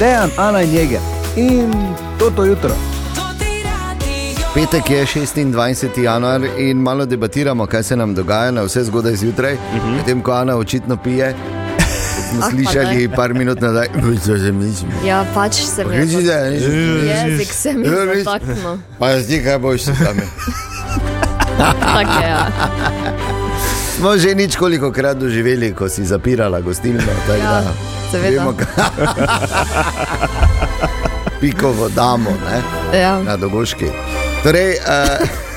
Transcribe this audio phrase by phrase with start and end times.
[0.00, 1.00] Dejan, Ana in Jeger.
[1.36, 1.70] In
[2.18, 2.70] to to jutro.
[4.54, 5.98] Petek je 26.
[5.98, 9.96] januar in malo debatiramo, kaj se nam dogaja na vse zgodaj zjutraj, uh -huh.
[9.96, 11.34] medtem ko Ana očitno pije.
[12.30, 13.16] Smo Ah, slišali daj.
[13.16, 13.86] par minut nazaj,
[14.26, 14.86] da se mi zdi.
[15.06, 16.22] Ja, pač se mi je.
[16.22, 16.60] Da je
[17.30, 18.24] Jezik se mi Ja, je res.
[18.24, 18.78] zataknil.
[18.98, 20.22] Pa jaz ti kaj boš s tami.
[21.58, 22.46] Tako je, ja.
[23.96, 27.00] Smo že nič koliko krat doživeli, ko si zapirala gostilno.
[27.00, 28.40] tako Ja, da seveda.
[28.40, 29.46] vemo, kaj-
[31.40, 32.62] Pikovo damo ne,
[33.00, 33.18] ja.
[33.18, 33.86] na dogoški.
[34.42, 35.28] Torej, uh,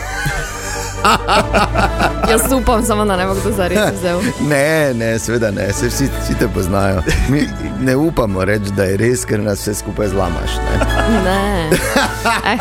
[2.31, 4.20] Jaz upam, samo da ne bo kdo zares vzel.
[4.41, 7.02] ne, ne, seveda ne, se vsi, vsi te poznajo.
[7.30, 7.48] Mi
[7.81, 10.52] ne upamo reči, da je res, ker nas vse skupaj zlamaš.
[10.55, 10.80] Ne.
[11.25, 11.70] Ne.
[12.45, 12.58] Eh,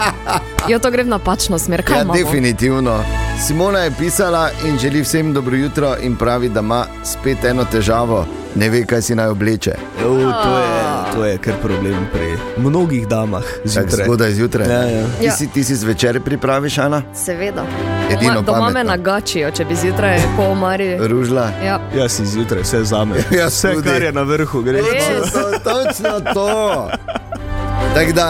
[0.68, 1.82] jo, to gre v napačno smer.
[1.82, 2.14] Kaj Ja, imamo?
[2.14, 2.98] definitivno.
[3.38, 8.24] Simona je pisala in želi vsem dobro jutro in pravi, da ima spet eno težavo,
[8.54, 9.74] ne ve, kaj si naj obleče.
[10.02, 10.72] Jo, to, je,
[11.14, 13.42] to je kar problem pri mnogih damah.
[13.64, 14.68] Zgodaj zjutraj.
[14.68, 15.04] Ja, ja.
[15.18, 15.32] Ti, Ja.
[15.32, 17.02] si, ti si zvečer pripraviš, Ana?
[17.14, 17.62] Seveda.
[18.12, 18.90] Edino Doma, doma me pametno.
[18.92, 20.96] nagačijo, če bi zjutraj po omari.
[20.98, 21.50] Ružla.
[21.64, 21.80] Ja.
[21.94, 23.16] Jaz si zjutraj vse zame.
[23.38, 23.88] Ja, vse, tudi.
[23.88, 24.82] kar je na vrhu, gre.
[24.82, 25.32] Res?
[25.32, 26.88] To, točno to.
[27.94, 28.26] Tako da,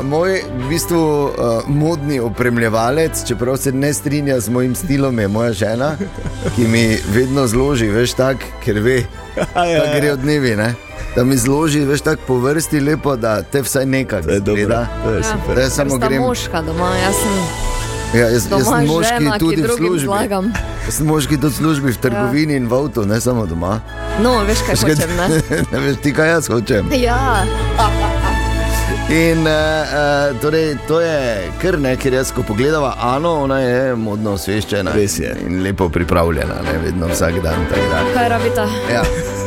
[0.00, 1.32] uh, moj v bistvu, uh,
[1.66, 5.92] modni opremljevalec, čeprav se ne strinja z mojim stilom, je moja žena,
[6.56, 8.96] ki mi vedno zloži, veš, tako, ker ve,
[9.56, 10.56] Ja, ja, da gre od dnevi.
[10.56, 10.74] Ne?
[11.16, 14.54] Da mi zloži, veš, tako po vrsti lepo, da te vsaj nekaj To je dobro.
[14.54, 14.86] zgleda.
[15.04, 15.54] To je Ja.
[15.54, 16.22] Da samo grem.
[16.22, 17.69] moška doma, jaz sem
[18.14, 20.06] Ja, jaz, jaz doma sem moški žena, tudi v službi.
[20.06, 20.52] zlagam.
[20.86, 23.80] Jaz sem moški tudi v službi, v trgovini in v avtu, ne samo doma.
[24.22, 25.26] No, veš kaj Veš, kaj- hočem, ne?
[25.72, 26.90] ne veš ti, kaj jaz hočem.
[26.92, 27.44] Ja,
[29.10, 33.94] In uh, uh, torej, to je kar ne, ker jaz, ko pogledava Ano, ona je
[33.96, 34.94] modno osveščena.
[34.94, 35.34] Res je.
[35.46, 37.66] In lepo pripravljena, ne vedno vsak dan.
[38.14, 38.66] kaj rabita?
[38.92, 39.02] Ja.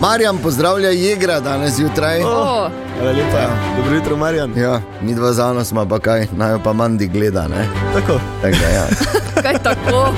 [0.00, 2.22] Marjam pozdravlja Jegra danes zjutraj.
[2.22, 3.48] O, Hvala lepa.
[3.76, 4.52] Dobro jutro, Marjan.
[4.56, 7.48] Ja, mi dva z Ano smo pa kaj, naj jo pa mandi gleda.
[7.48, 7.66] Ne?
[7.94, 8.20] Tako.
[8.42, 8.86] Tako da, ja.
[9.42, 10.08] kaj tako?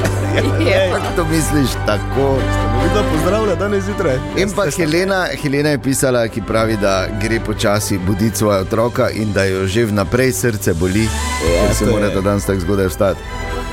[0.61, 0.91] Je.
[0.93, 2.37] Kako to misliš tako?
[2.83, 4.19] Vidno pozdravlja danes zjutraj.
[4.37, 9.33] In pa Helena, Helena je pisala, ki pravi, da gre počasi buditi svoje otroka in
[9.33, 12.15] da jo že vnaprej srce boli, Ja, ker se mora je.
[12.15, 13.21] ta dan tako zgodaj vstati.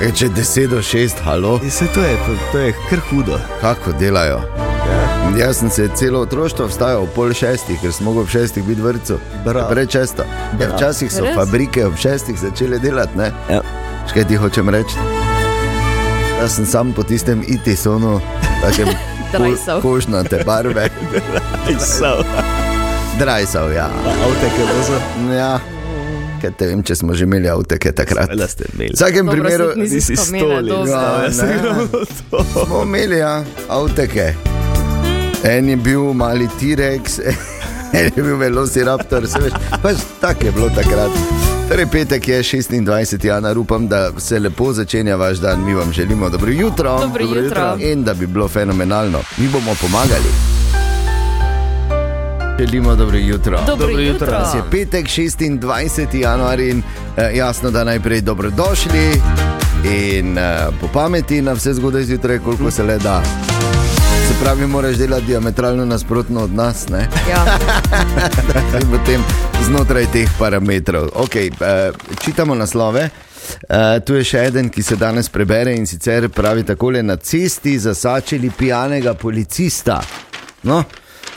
[0.00, 3.38] E, če 10 do 6, halo, Vse to je, to, to je kar hudo.
[3.60, 4.40] kako delajo.
[5.18, 5.46] Ja.
[5.46, 8.80] Jaz sem se celo otroštvo vstajal ob pol šestih, ker smo mogli ob šestih biti
[8.80, 9.18] v vrtu.
[9.70, 10.24] Prečesto.
[10.60, 11.34] Ja, včasih so Res?
[11.34, 13.18] fabrike ob šestih začele delati.
[13.18, 13.30] Ne?
[13.50, 13.60] Ja.
[14.10, 14.96] Škaj ti hočem reči?
[16.40, 18.20] Jaz sem sam po tistem itisonu,
[18.62, 18.88] takem
[19.32, 19.80] Drajsal.
[19.82, 20.88] kožnate barve.
[21.66, 22.24] Pisal.
[23.18, 23.90] Drajsal, ja.
[24.06, 24.98] Avte, ki je za.
[25.34, 25.52] ja.
[26.38, 28.30] Kaj te vem, če smo že imeli avteke takrat.
[28.30, 28.94] Seveda ste imeli.
[28.94, 30.90] V vsakem Dobro, primeru saj nisi Nisi spomnila, stoli, dobro.
[30.90, 31.46] Ja, jaz ne.
[31.46, 31.86] sem ravno
[32.30, 32.44] to.
[32.64, 33.32] smo imeli ja,
[33.68, 34.26] avteke.
[35.44, 37.18] En je bil mali T-Rex,
[37.92, 41.10] en je bil velociraptor, se veš, pač tako je bilo takrat.
[41.68, 43.26] Torej, petek je 26.
[43.26, 45.64] januar, upam, da se lepo začenja vaš dan.
[45.64, 47.76] Mi vam želimo dobro jutro, Dobro jutro.
[47.80, 49.18] in da bi bilo fenomenalno.
[49.36, 50.30] Mi bomo pomagali.
[52.58, 53.58] Želimo dobro jutro.
[53.58, 54.12] Dobro Dobro jutro.
[54.12, 54.26] jutro.
[54.30, 56.16] Danes je petek, 26.
[56.16, 56.82] januar in
[57.16, 59.20] eh, jasno, da najprej dobrodošli
[59.84, 63.22] in eh, po pameti na vse zgodaj zjutraj, koliko se le da.
[64.28, 67.08] Se pravi, moraš delati diametralno nasprotno od nas, ne?
[67.30, 67.58] Ja.
[68.98, 69.22] potem
[69.64, 71.08] znotraj teh parametrov.
[71.14, 73.08] Okay, uh, čitamo naslove.
[73.08, 77.78] Uh, tu je še en, ki se danes prebere in sicer pravi takole: Na cesti
[77.78, 80.00] zasačili pijanega policista.
[80.62, 80.84] No,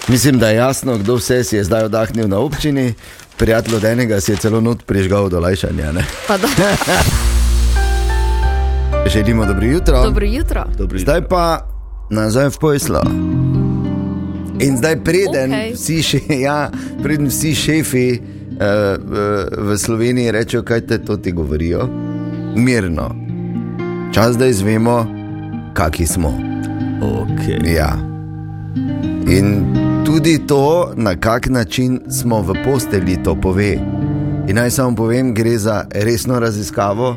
[0.07, 2.93] mislim, da je jasno, kdo vse si je zdaj oddahnil na občini.
[3.37, 5.91] Prijatelj od enega si je celo not prižgal do lajšanja.
[5.91, 6.05] ne.
[6.27, 6.47] Pa da,
[9.13, 10.03] Želimo dobro jutro.
[10.03, 10.65] dobro jutro.
[10.77, 11.11] Dobro jutro.
[11.11, 11.70] Zdaj pa
[12.11, 13.01] nazaj v poslo.
[14.61, 15.73] In zdaj, preden, okay.
[15.73, 16.69] vsi, še, ja,
[17.01, 19.25] preden vsi šefi uh, v,
[19.71, 21.87] v Sloveniji rečejo, kaj te to ti govorijo,
[22.55, 23.09] mirno.
[24.13, 25.05] Čas, da izvemo,
[25.73, 26.35] kaki smo.
[27.01, 27.63] Okay.
[27.73, 27.95] Ja.
[29.31, 29.63] In
[30.05, 33.73] tudi to, na kak način smo v posteli, to pove.
[34.47, 37.15] In naj samo povem, gre za resno raziskavo.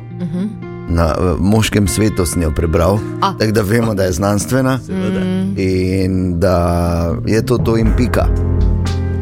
[0.95, 1.07] Na
[1.39, 2.99] moškem svetu sem jo prebral,
[3.39, 4.79] tako da vemo, da je znanstvena
[5.57, 6.57] in da
[7.27, 8.27] je to to in pika.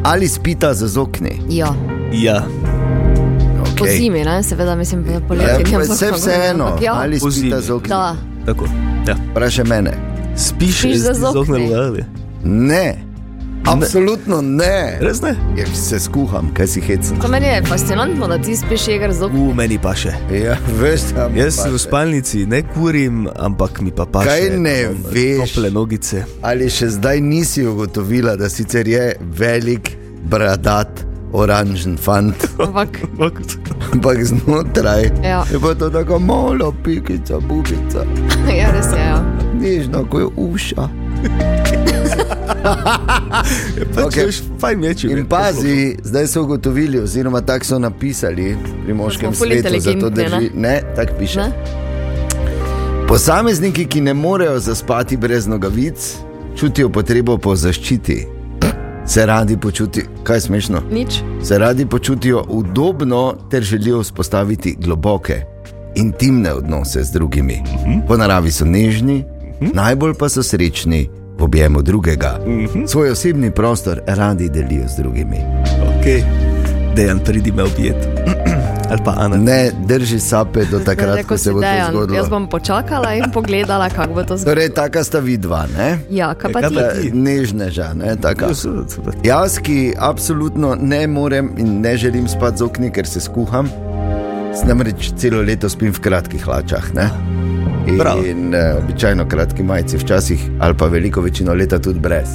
[0.03, 1.41] Ali spita za okni?
[1.49, 1.73] Ja.
[2.13, 2.43] Ja,
[3.73, 3.97] Po Okay.
[3.97, 4.43] zimi, ne?
[4.43, 6.93] seveda, mislim, da Ja, poletje nimam vse vseeno, Ja.
[6.93, 7.61] ali Po spita zimi.
[7.61, 7.89] za okni?
[7.89, 8.15] Da,
[8.45, 8.65] tako.
[9.07, 9.15] Ja.
[9.31, 9.91] Vprašaj mene.
[10.37, 11.69] Spiš, Spiš za z okni?
[12.43, 12.97] Ne,
[13.65, 14.97] absolutno ne.
[15.01, 15.35] Res ne?
[15.57, 17.19] Ja, se skuham, kaj si hecam.
[17.19, 19.49] to meni je fascinantno, da ti spiš jeger z oknom.
[19.49, 20.13] V meni pa še.
[20.31, 21.69] Ja, veš, tam Jaz paše.
[21.69, 24.29] v spalnici ne kurim, ampak mi pa paše.
[24.29, 25.39] Kaj ne da imam veš?
[25.47, 26.25] Tople nogice.
[26.41, 32.99] Ali še zdaj nisi ugotovila, da sicer je velik bradat, oranžen fant, Ampak,
[33.89, 35.43] ampak znotraj Ja.
[35.51, 38.05] je pa to tako malo pikica, bubica,
[38.59, 38.99] ja, res je.
[38.99, 39.17] Ja.
[39.55, 40.85] nežno, ko je uša.
[43.95, 44.31] Pač okay.
[44.59, 48.53] fajn je, če In pazi, zdaj so ugotovili, oziroma tako so napisali
[48.85, 50.51] pri moškem Da svetu, zato inteligentni, drži.
[50.55, 51.39] Ne, tako piše.
[51.39, 51.51] Ne?
[53.07, 56.15] Posamezniki, ki ne morejo zaspati brez nogavic,
[56.59, 58.27] čutijo potrebo po zaščiti.
[59.05, 60.81] Se radi počutijo, kaj je smešno?
[60.91, 61.19] Nič.
[61.43, 65.41] Se radi počutijo udobno ter želijo vzpostaviti globoke,
[65.95, 67.63] intimne odnose z drugimi.
[68.07, 69.23] Po naravi so nežni,
[69.73, 71.09] najbolj pa so srečni
[71.43, 72.39] objemu drugega.
[72.87, 75.37] Svoj osebni prostor radi delijo z drugimi.
[75.99, 76.23] Okay.
[76.95, 77.95] Dejan, pridi me objet.
[78.91, 79.37] Ali pa Ana.
[79.37, 82.17] Ne drži sape do takrat, Rekel ko se bo to Dejan, zgodilo.
[82.17, 84.55] Jaz bom počakala in pogledala, kako bo to zgodilo.
[84.55, 85.99] Torej, taka sta vidva, ne?
[86.09, 86.75] Ja, kaj pa ti?
[86.75, 87.11] kaj pa ti?
[87.11, 88.15] Nežneža, ne?
[88.21, 88.45] Taka.
[88.45, 89.13] Ja.
[89.23, 93.69] Jaz, ki absolutno ne morem in ne želim spati z okni, ker se skuham,
[94.67, 96.93] namreč celo leto spim v kratkih hlačah.
[96.93, 97.09] Ne?
[97.99, 98.25] Prav.
[98.25, 102.29] In uh, običajno kratki majici, včasih ali pa veliko večino leta tudi brez.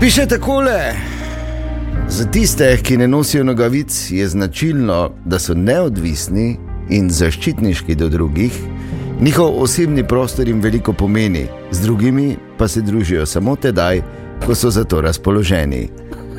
[0.00, 0.92] Piše takole.
[2.08, 6.56] Za tiste, ki ne nosijo nogavic, je značilno, da so neodvisni
[6.90, 8.52] in zaščitniški do drugih.
[9.20, 14.02] Njihov osebni prostor jim veliko pomeni, z drugimi pa se družijo samo tedaj,
[14.46, 15.88] ko so za to razpoloženi.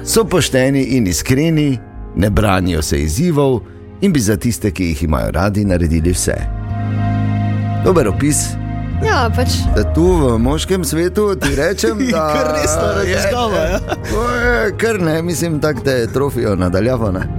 [0.06, 1.78] So pošteni in iskreni,
[2.16, 3.62] ne branijo se izzivov
[4.02, 6.63] in bi za tiste, ki jih imajo radi, naredili vse.
[7.84, 8.38] Dober opis,
[9.04, 13.80] Ja, pač da tu v moškem svetu ti rečem, da Kar resna raziskava, je, ja.
[14.10, 17.12] To je kar ne, mislim, tako te trofijo nadaljavo.
[17.12, 17.24] Ne?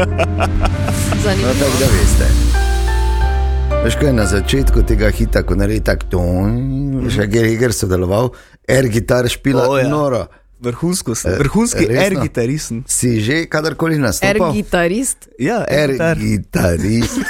[0.00, 1.52] No, zanimivo.
[1.52, 2.26] tako da veste.
[3.84, 6.22] Veš, kaj je na začetku tega hita, ko naredi tako,
[7.10, 8.30] še Geriger sodeloval,
[8.66, 9.88] air gitar špila, O, ja.
[9.88, 10.22] noro.
[10.60, 11.34] Vrhunsko, sem.
[11.34, 12.00] Eh, vrhunski resno?
[12.02, 12.72] air gitarist.
[12.86, 14.48] Si že kadarkoli Er nastopil?
[14.54, 15.28] gitarist.
[15.38, 16.16] Ja, Air gitar.
[16.16, 17.20] gitarist.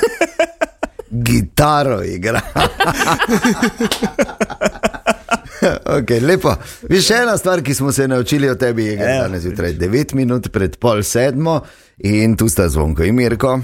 [1.11, 2.41] Gitaro igra.
[5.99, 6.55] okay, lepo.
[6.89, 10.15] Viš, še ena stvar, ki smo se naučili o tebi, je Evo, danes zjutraj, 9
[10.15, 11.61] minut pred pol sedmo
[11.99, 13.61] in tu sta zvonko in Mirko.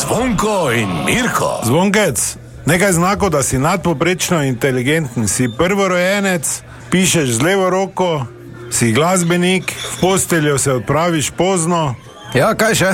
[0.00, 1.60] Zvonko in Mirko.
[1.64, 2.36] Zvonkec,
[2.66, 8.26] nekaj znakov, da si nadpoprečno inteligenten, si prvorojenec, pišeš z levo roko,
[8.70, 11.94] si glasbenik, v posteljo se odpraviš pozno.
[12.34, 12.90] Ja, kaj še?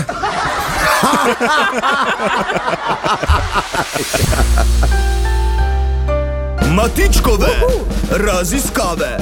[6.76, 7.48] Matičkove
[8.10, 9.16] raziskave.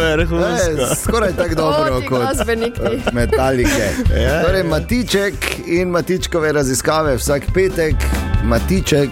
[0.00, 0.82] Vrhunsko.
[0.82, 3.02] E, skoraj tako dobro ti kot glasbenik ti.
[3.12, 3.88] metalike.
[4.46, 5.34] Torej, Matiček
[5.66, 7.94] in Matičkove raziskave vsak petek,
[8.44, 9.10] Matiček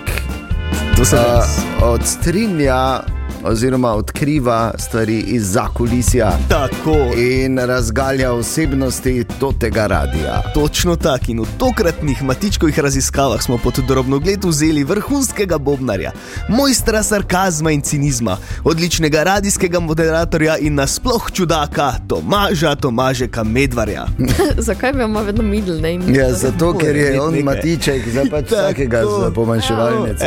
[0.97, 1.59] To sem jaz.
[1.83, 3.01] odstrinja
[3.45, 6.97] oziroma odkriva stvari iz zakulisja Tako.
[7.17, 9.25] in razgalja osebnosti
[9.59, 10.43] tega radia.
[10.55, 16.13] Točno tako in v tokratnih matičkovih raziskavah smo pod drobnogled vzeli vrhunskega bobnarja,
[16.49, 24.07] mojstra sarkazma in cinizma, odličnega radijskega moderatorja in nasploh čudaka Tomaža Tomažeka Medvarja.
[24.69, 26.19] Zakaj bi imel vedno middle name?
[26.19, 27.45] Ja, zato, ker je on nekaj.
[27.45, 30.25] Matiček, zdaj pač vsakega z pomanjševalnice.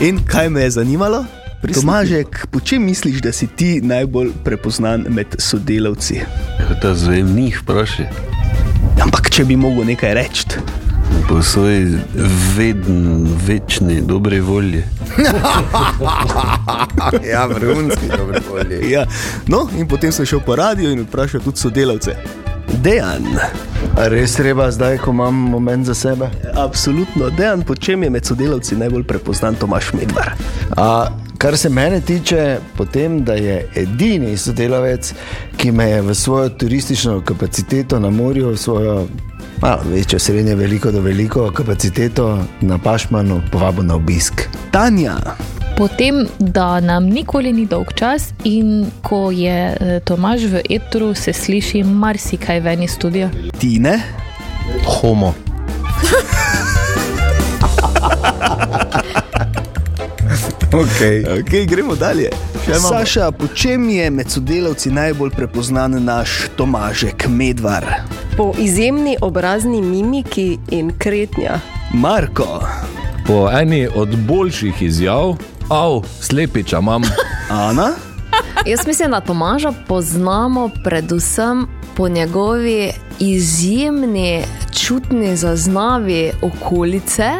[0.00, 1.24] In kaj me je zanimalo?
[1.72, 6.20] Tomažek, po čem misliš, da si ti najbolj prepoznan med sodelavci?
[6.82, 8.06] Da zvem njih vprašaj.
[9.02, 10.44] Ampak če bi mogel nekaj reči.
[11.28, 11.98] Po svoji
[12.56, 14.82] vedni, večni, dobre volji.
[17.30, 18.90] Ja, vrhunski, dobro volje.
[18.90, 19.06] Ja.
[19.46, 22.16] No, in potem sem šel po radio in vprašal tudi sodelavce.
[22.82, 23.24] Dejan,
[23.94, 26.30] A res treba zdaj, ko imam moment za sebe?
[26.58, 30.32] absolutno, Dejan, po čem je med sodelavci najbolj prepoznan Tomaš Medvar?
[30.76, 31.06] A,
[31.44, 35.14] kar se mene tiče, potem, da je edini sodelavec,
[35.56, 39.06] ki me je v svojo turistično kapaciteto na morju, v svojo
[39.60, 44.48] malo večjo, srednje, veliko do veliko kapaciteto na Pašmanu povabil na obisk.
[44.70, 45.16] Tanja,
[45.76, 51.32] Potem, da nam nikoli ni dolg čas in ko je eh, Tomaž v etru, se
[51.32, 53.30] sliši marsikaj ven iz studia.
[53.58, 54.00] Tine,
[54.86, 55.34] Homo.
[60.74, 61.24] Okay.
[61.40, 62.30] okay, gremo dalje.
[62.90, 67.86] Saša, po čem je med sodelavci najbolj prepoznan naš Tomažek Medvar?
[68.36, 71.60] Po izjemni obrazni mimiki in kretnja.
[71.92, 72.66] Marko,
[73.26, 75.36] Po eni od boljših izjav,
[75.68, 77.02] av, slepiča imam.
[77.68, 77.90] Ana,
[78.66, 81.66] Jaz mislim, da Tomaža poznamo predvsem
[81.96, 84.42] po njegovi izjemni
[84.80, 87.30] čutni zaznavi okolice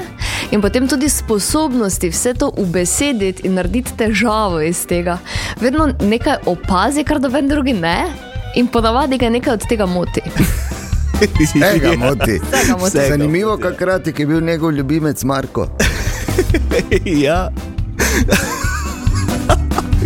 [0.51, 5.19] In potem tudi sposobnosti vse to ubesediti in narediti težavo iz tega.
[5.61, 8.07] Vedno nekaj opazi, kar doben drugi ne.
[8.55, 10.21] In ponavadi ga nekaj od tega moti.
[11.21, 12.39] Vsega moti.
[12.39, 12.99] Vsega moti.
[13.09, 15.69] Zanimivo, kakrat je bil njegov ljubimec Marko.
[17.27, 17.49] ja.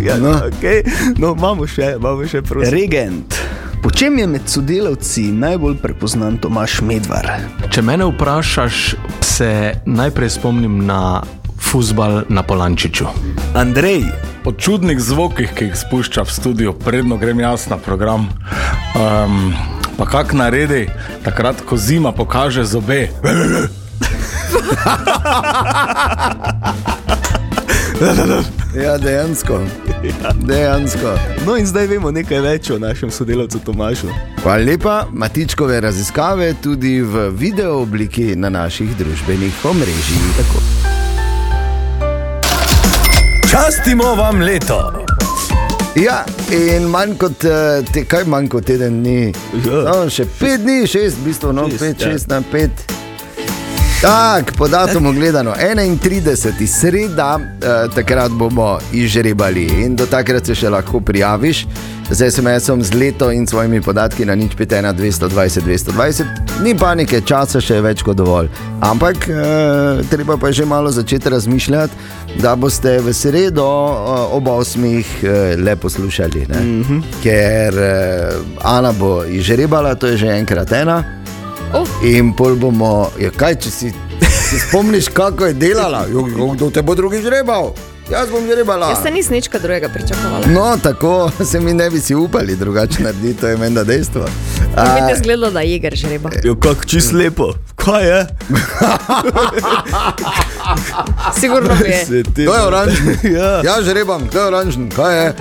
[0.05, 0.31] ja, No.
[0.31, 0.41] no.
[0.47, 0.83] Okay.
[1.17, 2.73] no, imamo še, imamo še prosim.
[2.73, 3.35] Regent.
[3.83, 7.29] Po čem je med sodelavci najbolj prepoznan Tomaš Medvar?
[7.71, 9.51] Če mene vprašaš, se
[9.85, 11.21] najprej spomnim na
[11.59, 13.07] futbal na Polančiču.
[13.55, 14.03] Andrej,
[14.43, 18.29] Po čudnih zvokih, ki jih spušča v studio, predno grem jaz na program.
[18.95, 19.53] Um,
[19.97, 20.87] pa kak naredi,
[21.23, 23.09] takrat, ko zima pokaže zobe.
[28.75, 29.61] Ja, dejansko.
[30.47, 31.17] dejansko.
[31.45, 34.07] no in zdaj vemo nekaj več o našem sodelavcu Tomašu.
[34.43, 40.21] Hvala lepa, Matičkove raziskave tudi v video obliki na naših družbenih omrežjih.
[40.37, 40.61] Tako.
[43.51, 44.93] Častimo vam leto.
[45.95, 46.21] Ja,
[46.53, 49.33] in manj kot, eh, te, kaj manj kot teden dni.
[49.65, 49.81] Ja.
[49.89, 52.11] No, še pet dni, šest, v bistvu, no, Šest, pet, ja.
[52.11, 52.98] šest na pet.
[54.01, 56.67] Tak, po datumu gledano, 31.
[56.67, 61.65] sreda, eh, takrat bomo izžrebali in do takrat se še lahko prijaviš
[62.11, 66.25] z SMS-om z leto in svojimi podatki na nič 5, 220, 220.
[66.63, 68.47] Ni panike, časa še je več kot dovolj.
[68.79, 71.93] Ampak eh, treba pa je že malo začeti razmišljati,
[72.39, 76.47] da boste v sredo eh, ob 8 eh, le poslušali.
[76.47, 77.03] Mm -hmm.
[77.23, 78.31] Ker eh,
[78.63, 81.18] Ana bo izžrebala, to je že enkrat ena.
[81.73, 81.85] Oh.
[82.03, 83.91] In pol bomo, ja, kaj če si,
[84.25, 87.73] si spomniš, kako je delala, Jo, kdo te bo drugi žrebal.
[88.09, 88.89] Jaz bom žrebala.
[88.89, 90.45] Jaz se nisem nič drugega pričakovala.
[90.47, 94.25] No, tako se mi ne bi si upali drugače narediti, to je menda dejstvo.
[94.75, 94.83] A...
[95.05, 96.29] Mi je zgledalo, da je Jeger žreba.
[96.43, 97.53] Jo, kako čist lepo.
[97.75, 98.27] Kaj je?
[101.39, 102.23] Sigurno je.
[102.45, 103.17] To je oranžni.
[103.23, 103.61] ja.
[103.63, 105.33] Ja, žrebam, to je oranžni, kaj je?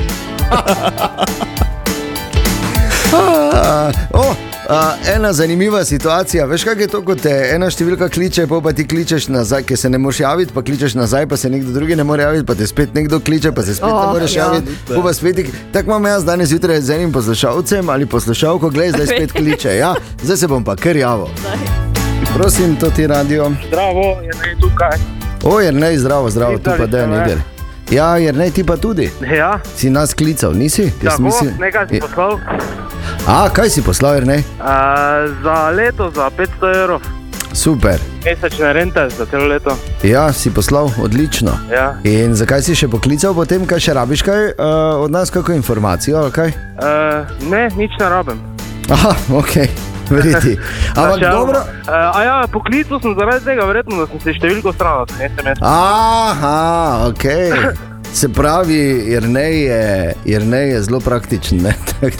[3.12, 4.36] A, oh,
[4.68, 6.46] a, ena zanimiva situacija.
[6.46, 9.80] Veš, kaj je to, ko te ena številka kliče, pol pa ti kličeš nazaj, ker
[9.80, 12.54] se ne moreš javiti, pa kličeš nazaj, pa se nekdo drugi ne more javiti, pa
[12.58, 14.44] te spet nekdo kliče, pa se spet oh, ne moreš ja.
[14.50, 14.76] javiti.
[14.92, 15.40] Pa spet,
[15.72, 19.76] tako imam jaz danes zjutraj z enim poslušalcem ali poslušalko, gledaj, zdaj spet kliče.
[19.76, 21.32] Ja, zdaj se bom pa kar javil.
[22.34, 23.52] Prosim, to ti radio.
[23.68, 24.98] Zdravo, je ne tukaj.
[25.44, 27.57] O, jer ne, zdravo, zdravo, tu pa da je nekaj.
[27.90, 29.10] Ja, jer ne, ti pa tudi.
[29.36, 30.82] Ja, Si nas klical, nisi?
[30.82, 32.38] Jaz tako, mislim- nekaj si Je- poslal.
[33.26, 34.36] A, kaj si poslal, jer ne?
[34.36, 34.64] Uh,
[35.42, 37.00] za leto, za 500 evrov.
[37.52, 37.98] Super.
[38.24, 39.76] Mesečne rente za celo leto.
[40.02, 41.50] Ja, si poslal, odlično.
[41.72, 41.94] Ja.
[42.04, 44.54] In zakaj si še poklical potem, kaj še rabiš, kaj uh,
[44.98, 46.30] od nas, kakšno informacijo?
[46.30, 46.48] Kaj?
[46.48, 48.40] Uh, ne, nič ne rabim.
[48.90, 49.56] Aha, ok,
[50.10, 50.58] verjeti.
[50.96, 51.38] Ampak Načeloma.
[51.38, 51.58] dobro.
[51.58, 55.58] Uh, a ja, poklical sem zaradi tega, verjetno, da sem si številko stran, sem SMS.
[55.62, 57.24] Aha, ok.
[58.08, 61.60] Se pravi, Jrnej je, Jrnej je zelo praktičen.
[61.62, 62.16] ne, tako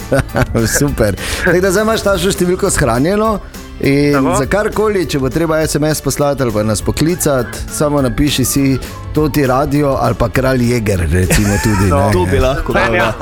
[0.53, 1.15] da, Super.
[1.45, 3.39] Tako da zdaj imaš našo številko shranjeno.
[3.79, 4.35] In Tako.
[4.35, 8.77] za karkoli, če bo treba SMS poslati ali pa nas poklicati, samo napiši si
[9.15, 11.87] to ti radio ali pa kralj Jeger, recimo tudi.
[11.87, 12.13] No, ne.
[12.13, 13.13] To bi lahko ja.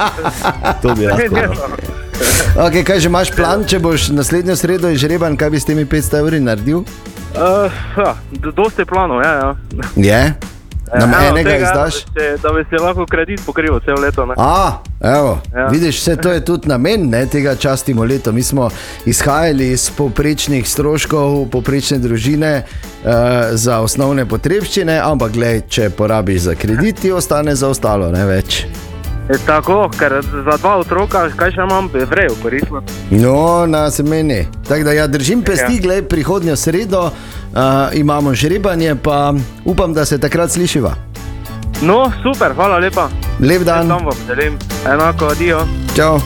[0.82, 2.07] To bi lahko dal.
[2.68, 6.20] Okay, kaj že imaš plan, če boš naslednjo sredo izžreban, kaj bi s temi 500
[6.20, 6.84] evri naredil?
[7.38, 9.34] Uh, ja, do- dosti planov, ja.
[9.34, 9.56] ja.
[9.96, 10.22] Je?
[11.00, 12.06] Nam Eno od enega tega, izdaš?
[12.06, 14.26] Da bi, se, da bi se lahko kredit pokrival celo leto.
[14.26, 14.34] Ne?
[14.38, 15.60] A, evo, ja.
[15.60, 15.68] Ja.
[15.68, 18.32] Vidiš, vse to je tudi namen ne, tega častimo leto.
[18.32, 18.70] Mi smo
[19.06, 23.12] izhajali iz povprečnih stroškov, povprečne družine uh,
[23.52, 28.66] za osnovne potrebščine, ampak gled, če porabiš za kredit, ti ostane za ostalo, ne več.
[29.30, 32.82] E, tako, ker za dva otroka, kaj še imam, bi vrejo koristno.
[33.12, 34.48] No, na semeni.
[34.68, 35.82] Tako da ja, držim pesti, Ja.
[35.82, 37.12] gled, prihodnjo sredo uh,
[37.94, 39.34] imamo žrebanje, pa
[39.66, 40.96] upam, da se takrat slišiva.
[41.82, 43.10] No, super, hvala lepa.
[43.40, 43.90] Lep dan.
[43.90, 44.58] Tam vam želim.
[44.86, 45.60] Enako, adijo.
[45.96, 46.20] Čau.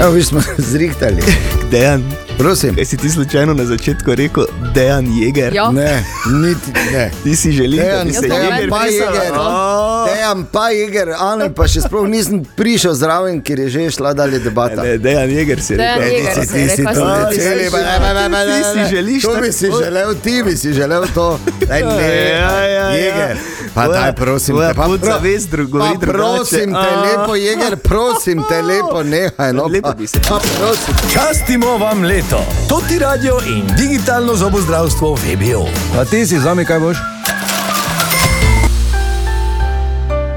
[0.00, 0.40] Evo, vi smo
[0.70, 1.22] zrihtali.
[1.70, 2.02] Dejan,
[2.38, 2.74] Prosim.
[2.74, 5.54] kaj si ti slučajno na začetku rekel, Dejan Jeger?
[5.54, 5.70] Ja.
[5.70, 7.10] Ne, niti ne.
[7.24, 9.10] Ti si želiš, da Dejan, bi se sem Jeger pa pisala?
[9.14, 9.32] Jeger.
[9.34, 14.12] A, Dejan pa Jeger, Ane pa še sploh nisem prišel zraven, ker je že šla
[14.12, 14.82] dalje debata.
[14.82, 16.14] Ne, Dejan Jeger si Dejan rekel.
[16.14, 16.34] Jeger.
[16.34, 19.22] Ti si, ti si to celi, si pa ne, ne, ne, ne, Ti si želiš
[19.22, 21.38] To bi tako- si želel, ti bi si želel to.
[21.60, 22.88] Daj, ne, Ja, ja, ja.
[22.90, 23.36] Jeger.
[23.74, 24.74] Pa daj, prosim te.
[24.74, 29.52] Pa, pro- vest dru- govori pa prosim te, lepo Jeger, prosim te, lepo nehaj.
[29.52, 30.18] No, Lepo bi se.
[30.20, 30.94] Pa prosim.
[31.12, 32.44] Častimo vam leto.
[32.68, 35.66] To ti radio in digitalno zobozdravstvo VBO.
[36.00, 36.96] A ti si zami kaj boš?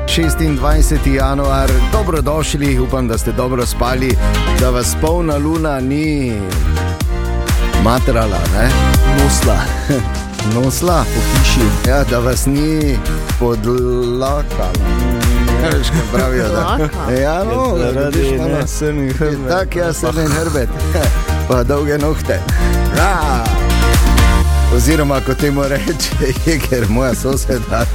[0.07, 0.57] 26.
[1.07, 4.17] januar, dobrodošli, upam, da ste dobro spali,
[4.59, 6.33] da vas polna luna ni
[7.83, 8.69] matrala, ne?
[9.15, 9.57] Musla.
[10.55, 11.89] Nosla, po hiši.
[11.89, 12.97] Ja, da vas ni
[13.39, 14.71] podlakala.
[15.63, 17.11] Ja, veš, kaj pravijo, da Podlaka?
[17.13, 19.49] ja, no, Ja, zaradi vidiš, malo- nesrnih hrbet.
[19.49, 20.69] Tako, ja, srni hrbet,
[21.47, 22.39] pa dolge nohte.
[22.95, 23.66] Ja.
[24.75, 27.85] Oziroma, kot temu reče, je ker moja soseda.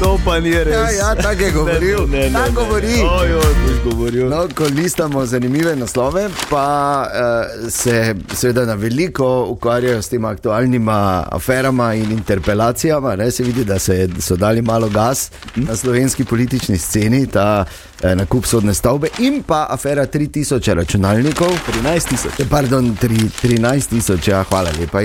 [0.00, 0.74] To pa ni res.
[0.74, 2.06] Ja, ja tako je govoril.
[2.08, 2.94] Ne, ne, ne, tako govori.
[3.02, 4.28] Oj, oj, boš govoril.
[4.28, 6.66] No, ko listamo zanimive naslove, pa
[7.06, 10.92] uh, se seveda na veliko ukvarjajo s temi aktualnimi
[11.32, 13.16] aferami in interpelacijami.
[13.16, 17.64] Ne, se vidi, da se, so dali malo gas na slovenski politični sceni, ta
[18.02, 21.50] eh, nakup sodne stavbe in pa afera 3000 računalnikov.
[21.84, 22.32] 13 tisoč.
[22.50, 24.98] Pardon, tri- 13 tisoč, ja, hvala lepa.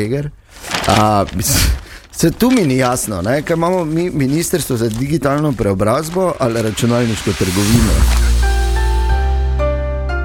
[0.89, 1.67] A, mis-
[2.11, 3.41] Se tu mi ni jasno, ne?
[3.41, 7.93] ker imamo mi ministrstvo za digitalno preobrazbo ali računalniško trgovino.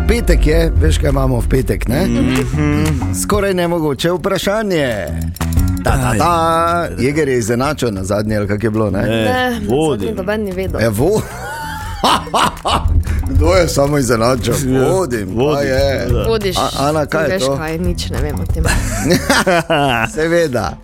[0.08, 2.06] Petek je, veš kaj imamo v petek, ne?
[3.16, 5.06] Skoraj ne mogoče vprašanje.
[5.84, 6.32] Ta, ta, ta.
[6.98, 9.02] Jeger je izenačen na zadnji, ali kak je bilo, ne?
[9.02, 10.12] Ne, vodi.
[10.12, 10.80] Noben ni vedel.
[10.80, 11.22] Je vo.
[13.30, 14.54] Kdo je samo izenačen?
[14.92, 15.68] Vodim, vodim.
[15.68, 16.08] Je.
[16.28, 16.56] Vodiš.
[16.56, 17.56] A, Ana, kaj je veš, to?
[17.56, 18.64] Kaj, nič ne vem o tem.
[20.14, 20.78] Seveda.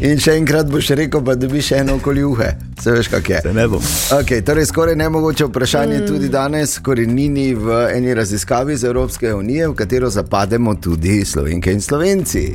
[0.00, 2.52] In še enkrat boš rekel, pa dobiš eno okoli uhe.
[2.78, 3.40] Se veš, kak je.
[3.42, 3.82] Se ne bom.
[4.20, 6.06] Okay, torej, skoraj nemogoče vprašanje mm.
[6.06, 11.82] tudi danes, korenini v eni raziskavi iz Evropske unije, v katero zapademo tudi slovenke in
[11.82, 12.46] slovenci.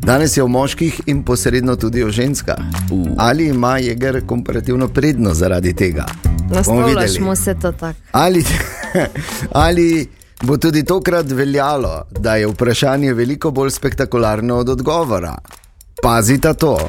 [0.00, 2.62] Danes je o moških in posredno tudi o ženskah.
[2.90, 3.06] Uh.
[3.18, 6.06] Ali ima jeger komparativno prednost zaradi tega?
[6.50, 7.98] Nastavljaš mu se to tako.
[8.12, 8.44] Ali,
[9.52, 10.08] ali
[10.42, 15.34] bo tudi tokrat veljalo, da je vprašanje veliko bolj spektakularno od odgovora?
[16.02, 16.88] Pazite to.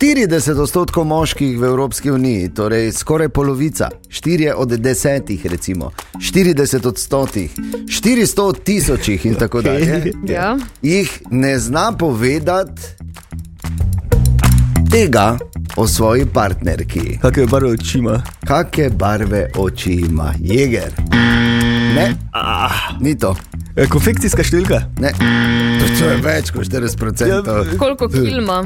[0.00, 7.50] 40 odstotkov moških v Evropski uniji, torej skoraj polovica, 4 od 10, recimo 40 odstotkih,
[7.86, 10.58] 400 od tisočih in tako dalje, Ja.
[10.82, 12.82] jih ne zna povedati
[14.90, 15.38] tega
[15.76, 17.18] o svoji partnerki.
[17.22, 18.22] Kakšne barve oči ima?
[18.46, 20.92] Kakšne barve oči ima, jeger?
[21.94, 22.70] Ne, ah.
[23.00, 23.34] ni to.
[23.76, 24.80] E, konfekcijska številka?
[25.02, 25.10] Ne,
[25.80, 27.26] to, to je več kot 40%.
[27.30, 27.40] Ja,
[27.78, 28.62] Koliko kil ima?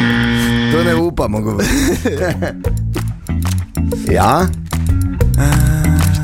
[0.72, 2.16] to ne upamo govoriti.
[4.16, 4.48] ja?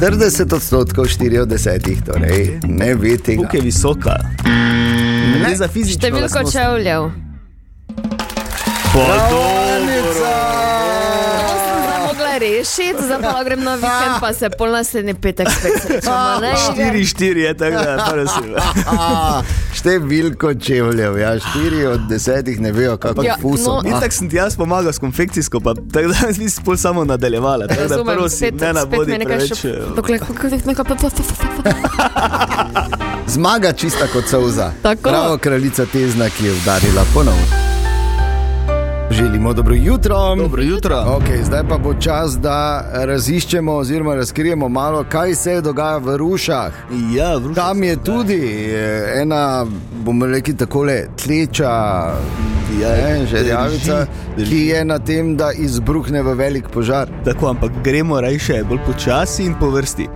[0.00, 3.42] 40 odstotkov, 4 od 10, torej ne tega.
[3.42, 4.16] Tukaj je visoka.
[4.44, 7.25] Ne gre za fizično Številko čevljev.
[12.38, 16.36] Rešiti, zdaj pa grem na vikend, pa se pol naslednji petek spet srečamo.
[16.36, 16.76] Igor?
[16.76, 18.54] 4-4 je tako, da prosim.
[19.74, 23.72] Številko čevljev, ja, 4 od 10 ne vejo, kako Ja, ja, fuso.
[23.74, 23.88] no.
[23.88, 27.66] Itak sem ti jaz pomagal s konfekcijsko, pa tako da bi si pol samo nadaljevala.
[27.66, 29.52] Tako da prosim, spet- ne nabodi me nekaj preveč.
[29.54, 30.20] še- eh, Dokler-
[33.28, 34.72] Zmaga čista kot solza.
[34.82, 35.02] Tako.
[35.02, 37.75] Prav kraljica Tezna, ki je udarila ponovno.
[39.10, 40.34] Želimo dobro jutro.
[40.36, 40.96] Dobro jutro.
[40.96, 46.72] Okay, zdaj pa bo čas, da raziščemo oziroma razkrijemo malo, kaj se dogaja v Rušah.
[47.14, 49.66] Ja, v Rušah Tam je tudi eh, ena,
[50.04, 50.86] bomo rekli, tako
[51.24, 52.12] tleča
[52.80, 57.08] Ja, ne, žerjavica, drži, ki je na tem, da izbruhne v velik požar.
[57.24, 60.08] Tako, ampak gremo rajše bolj počasi in po vrsti.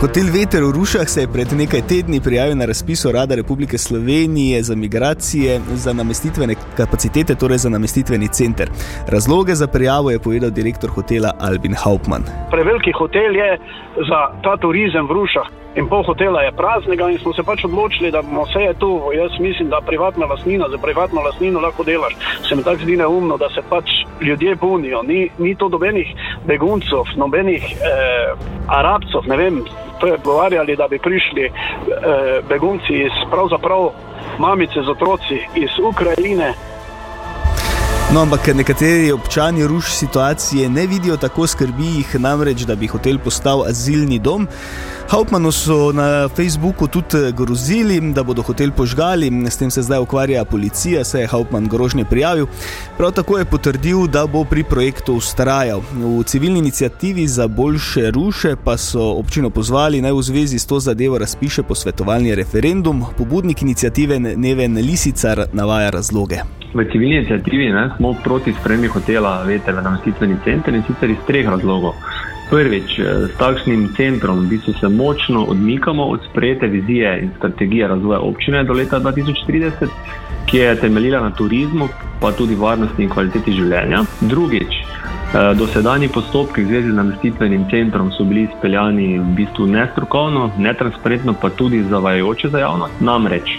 [0.00, 4.62] Hotel Veter v Rušah se je pred nekaj tedni prijavil na razpis Rada Republike Slovenije
[4.62, 8.68] za migracije za namestitvene kapacitete, torej za namestitveni center.
[9.08, 12.24] Razloge za prijavo je povedal direktor hotela Albin Hauptmann.
[12.50, 13.58] Preveliki hotel je
[14.10, 15.62] za ta turizem v Rušah.
[15.74, 18.90] In pol hotela je praznega, in smo se pač odločili, da bomo vse tu.
[19.16, 22.16] Jaz mislim, da privatna lastnina, za privatno lastnino lahko delaš.
[22.48, 23.90] Se mi tako zdi neumno, da se pač
[24.20, 25.02] ljudje punijo.
[25.02, 26.12] Ni, ni to nobenih
[26.46, 28.34] beguncev, nobenih eh,
[28.68, 29.62] arabcev, ne vem,
[30.00, 31.52] to je govarjali, da bi prišli eh,
[32.48, 33.88] begunci iz pravzaprav
[34.38, 36.52] mamice z otroci iz Ukrajine.
[38.12, 43.18] No, ampak nekateri občani ruš situacije ne vidijo tako skrbi jih namreč, da bi hotel
[43.18, 44.48] postal azilni dom.
[45.10, 50.44] Hauptmanu so na Facebooku tudi grozili, da bodo hotel požgali, s tem se zdaj ukvarja
[50.44, 52.46] policija, se je Hauptman grožnje prijavil.
[52.96, 55.80] Prav tako je potrdil, da bo pri projektu ustrajal.
[55.92, 60.80] V civilni inicijativi za boljše ruše pa so občino pozvali naj v zvezi s to
[60.80, 63.04] zadevo razpiše posvetovalni referendum.
[63.18, 66.61] Pobudnik inicijative Neven Lisicar navaja razloge.
[66.74, 71.20] V civilni inicijativi ne, smo proti spremembi hotela Veter v namestitveni center in sicer iz
[71.26, 71.94] treh razlogov.
[72.50, 77.88] Prvič, eh, s takšnim centrom v bistvu se močno odmikamo od sprejete vizije in strategije
[77.88, 79.88] razvoja občine do leta 2030,
[80.46, 81.88] ki je temeljila na turizmu,
[82.20, 84.04] pa tudi varnosti in kvaliteti življenja.
[84.20, 90.50] Drugič, eh, dosedanji postopki v zvezi z namestitvenim centrom so bili izpeljani v bistvu nestrokovno,
[90.58, 93.00] netransparentno, pa tudi zavajajoče za javnost.
[93.00, 93.58] Namreč,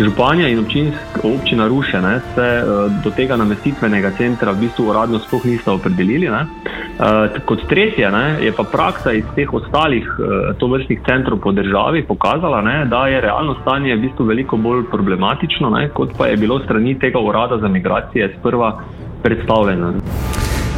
[0.00, 5.18] Županja in občinsk, občina Ruše ne, se uh, do tega namestitvenega centra v bistvu uradno
[5.20, 6.30] sploh nista opredelili.
[6.32, 6.40] Ne.
[6.40, 12.06] Uh, kot tretje ne, je pa praksa iz teh ostalih uh, tovrstnih centrov po državi
[12.08, 16.40] pokazala, ne, da je realno stanje v bistvu veliko bolj problematično, ne, kot pa je
[16.40, 18.78] bilo strani tega urada za migracije sprva
[19.22, 19.94] predstavljeno.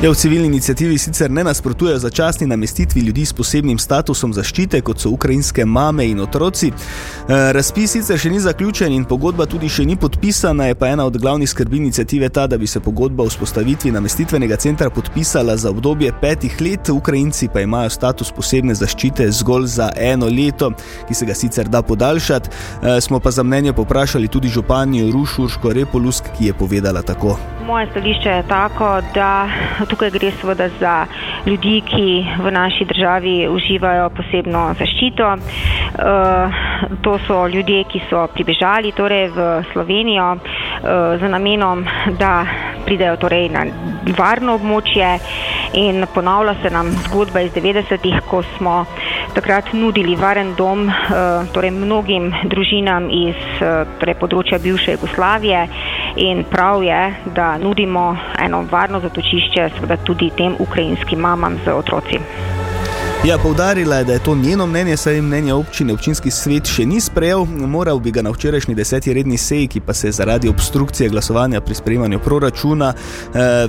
[0.02, 4.98] Ja, v civilni inicijativi sicer ne nasprotujejo začasni namestitvi ljudi s posebnim statusom zaščite, kot
[4.98, 6.72] so ukrajinske mame in otroci.
[6.72, 11.06] E, razpis sicer še ni zaključen in pogodba tudi še ni podpisana, je pa ena
[11.06, 15.70] od glavnih skrbi inicijative ta, da bi se pogodba o vzpostavitvi namestitvenega centra podpisala za
[15.70, 20.72] obdobje petih let, Ukrajinci pa imajo status posebne zaščite zgolj za eno leto,
[21.06, 22.50] ki se ga sicer da podaljšati.
[22.50, 27.38] E, smo pa za mnenje poprašali tudi županjo Rušurško Repolusk, ki je povedala tako.
[27.66, 29.30] Moje stališče je tako, da
[29.92, 30.94] tukaj gre seveda za
[31.46, 32.06] ljudi, ki
[32.40, 35.28] v naši državi uživajo posebno zaščito.
[35.32, 36.60] Uh,
[37.04, 40.40] to so ljudje, ki so pribežali torej v Slovenijo uh,
[41.20, 41.84] z namenom,
[42.18, 42.46] da
[42.86, 43.66] pridejo torej na
[44.18, 45.18] varno območje
[45.72, 48.84] in ponavlja se nam zgodba iz 90-ih, ko smo
[49.34, 50.94] takrat nudili varen dom uh,
[51.52, 55.66] torej mnogim družinam iz uh, torej področja bivše Jugoslavije
[56.16, 57.02] in prav je,
[57.34, 62.20] da nudimo eno varno zatočišče seveda tudi tem ukrajinskim mamam z otroci.
[63.24, 67.00] Ja, poudarila je, da je to njeno mnenje, saj mnenje občine občinski svet še ni
[67.00, 67.44] sprejel.
[67.46, 71.60] Moral bi ga na včerajšnji deseti redni seji, ki pa se je zaradi obstrukcije glasovanja
[71.60, 73.68] pri sprejemanju proračuna eh,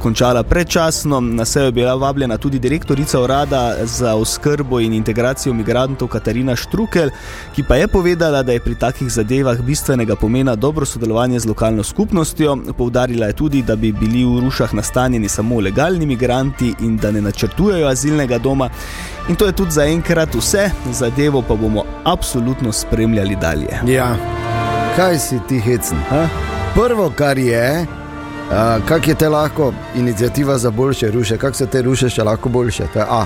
[0.00, 1.20] končala predčasno.
[1.20, 7.10] Na sejo je bila vabljena tudi direktorica urada za oskrbo in integracijo migrantov Katarina Štrukel,
[7.54, 11.84] ki pa je povedala, da je pri takih zadevah bistvenega pomena dobro sodelovanje z lokalno
[11.84, 12.56] skupnostjo.
[12.78, 17.20] Poudarila je tudi, da bi bili v rušah nastanjeni samo legalni migranti in da ne
[17.20, 18.70] načrtujejo azilnega doma.
[19.28, 23.80] In to je tudi za enkrat vse, zadevo pa bomo absolutno spremljali dalje.
[23.86, 24.16] Ja,
[24.96, 25.98] kaj si ti hecen?
[26.10, 26.28] Ha?
[26.74, 31.82] Prvo, kar je, uh, kako je te lahko inicijativa za boljše ruše, kako se te
[31.82, 32.86] ruše še lahko boljše.
[32.92, 33.24] To je A.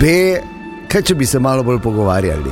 [0.00, 0.06] B,
[0.88, 2.50] kaj če bi se malo bolj pogovarjali.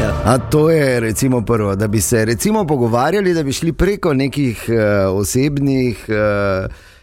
[0.00, 0.12] Ja.
[0.24, 4.64] A to je recimo prvo, da bi se recimo pogovarjali, da bi šli preko nekih
[4.68, 6.04] uh, osebnih.
[6.08, 6.93] Uh,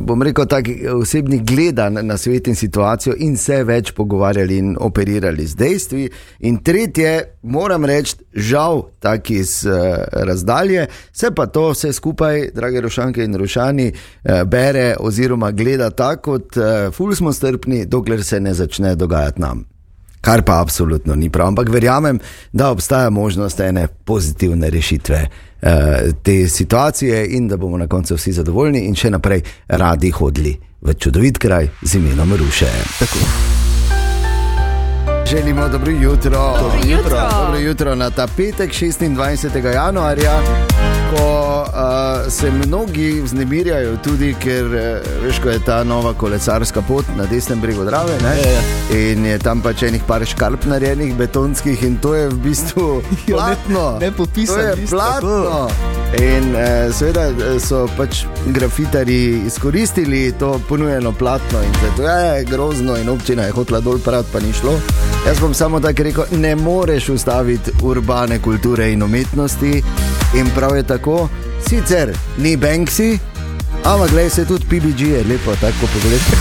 [0.00, 0.70] bom rekel, tako
[1.00, 6.08] osebnih gledanj na svet in situacijo, in se več pogovarjali in operirali z dejstvi.
[6.48, 9.74] In tretje, moram reči, žal, tako iz uh,
[10.12, 16.18] razdalje, se pa to vse skupaj, drage rošanke in rošani, uh, bere oziroma gleda tako,
[16.18, 16.56] kot
[16.92, 19.66] ful smo strpni, dokler se ne začne dogajati nam.
[20.20, 22.18] Kar pa absolutno ni prav, ampak verjamem,
[22.52, 25.28] da obstaja možnost ene pozitivne rešitve
[26.22, 30.94] te situacije in da bomo na koncu vsi zadovoljni in še naprej radi hodili v
[30.94, 32.70] čudovit kraj z imenom Ruše.
[32.98, 33.67] Tako.
[35.30, 36.54] Želimo dobro jutro.
[36.60, 37.18] Dobro jutro.
[37.44, 39.74] Dobro jutro na ta petek, 26.
[39.74, 40.40] januarja,
[41.10, 44.72] ko uh, se mnogi vznemirjajo, tudi ker uh,
[45.24, 48.12] veš, ko je ta nova kolesarska pot na desnem bregu Drave.
[48.22, 48.36] Ne?
[48.36, 53.02] Je, In je tam pač enih par škarp narejenih, betonskih, in to je v bistlu
[53.26, 53.84] platno.
[53.92, 55.68] Ja, ne popisan To je platno.
[56.16, 62.96] In uh, seveda eh, so pač grafitari izkoristili to ponujeno platno in zato je grozno,
[62.96, 64.72] in občina je hotela dol prav, pa ni šlo.
[65.26, 69.82] Jaz bom samo tako rekel, ne moreš ustaviti urbane kulture in umetnosti.
[70.34, 71.28] In prav je tako,
[71.68, 73.18] sicer ni Banksy,
[73.84, 76.36] ampak gledaj se tudi PBG, je lepo tako pogledati.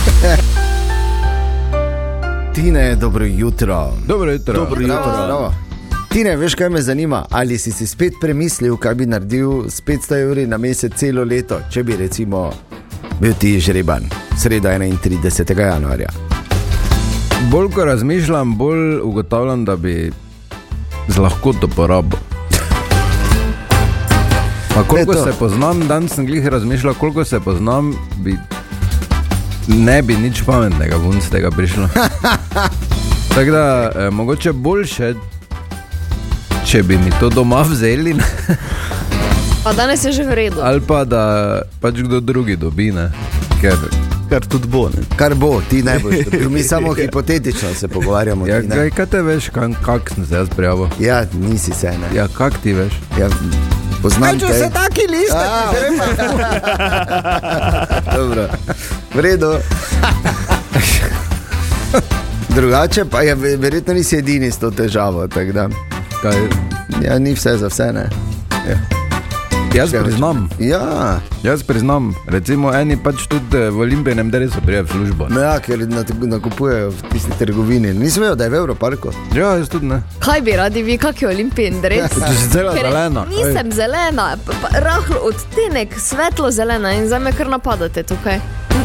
[2.55, 3.93] Tine, dobro jutro.
[4.07, 4.53] Dobro jutro.
[4.53, 5.25] Dobro jutro.
[5.27, 5.66] Bravo.
[6.17, 7.25] Tine, veš, kaj me zanima?
[7.31, 11.59] Ali si si spet premislil, kaj bi naredil s 500 evri na mesec celo leto,
[11.69, 12.49] če bi recimo
[13.19, 15.59] bil ti žreban, sredo 31.
[15.59, 16.09] januarja?
[17.51, 20.11] Bolj ko razmišljam, bolj ugotavljam, da bi
[21.07, 22.17] z lahkoto porabil.
[24.73, 28.37] Pa koliko se poznam, danes sem glih razmišljal, koliko se poznam, bi
[29.67, 31.89] ne bi nič pametnega ven z tega prišlo.
[33.35, 35.13] Tako da, eh, mogoče boljše,
[36.67, 38.23] če bi mi to doma vzeli, ne?
[39.63, 40.59] Pa danes je že v redu.
[40.61, 41.21] ali pa da
[41.81, 43.11] pač kdo drugi dobi, ne?
[43.57, 43.75] Ker,
[44.27, 44.89] Kar tudi bo.
[44.89, 45.03] Ne?
[45.15, 46.25] Kar bo, ti ne boš.
[46.25, 46.49] dobil.
[46.53, 48.43] Mi samo hipotetično se pogovarjamo.
[48.45, 50.87] ja, kaj, kaj te veš, kam, kak sem se jaz prijavil?
[50.99, 52.11] Ja, nisi se ne.
[52.13, 52.91] Ja, kak ti veš?
[53.15, 53.29] Ja,
[54.01, 54.59] poznam Kaj, če te.
[54.59, 55.45] se taki liste.
[58.13, 58.47] Dobro,
[59.09, 59.51] v redu.
[62.49, 65.27] Drugače pa je ve- verjetno nisi edini s to težavo.
[65.27, 65.69] tako da.
[66.21, 66.35] Kaj?
[67.03, 67.91] Ja, ni vse za vse.
[67.93, 68.09] Ne?
[68.65, 68.77] Ja.
[69.75, 70.49] Jaz priznam.
[70.59, 71.19] Ja.
[71.43, 75.27] Jaz priznam, recimo eni pač tudi eh, v olimpijskem drevesu prijavijo v službo.
[75.29, 77.93] No ja, ker nat- nakupujejo v tisti trgovini.
[77.93, 79.11] Nisem vedel, da je v Evroparku.
[79.35, 79.99] Ja, jaz tudi ne.
[80.19, 82.09] Kaj bi radi vi, kak je olimpijin dres?
[82.09, 87.19] Ti si cela Ker zelena, Nisem zelena, pa, pa, rahlo odtenek, svetlo zelena in za
[87.19, 88.39] me kar napadate tukaj.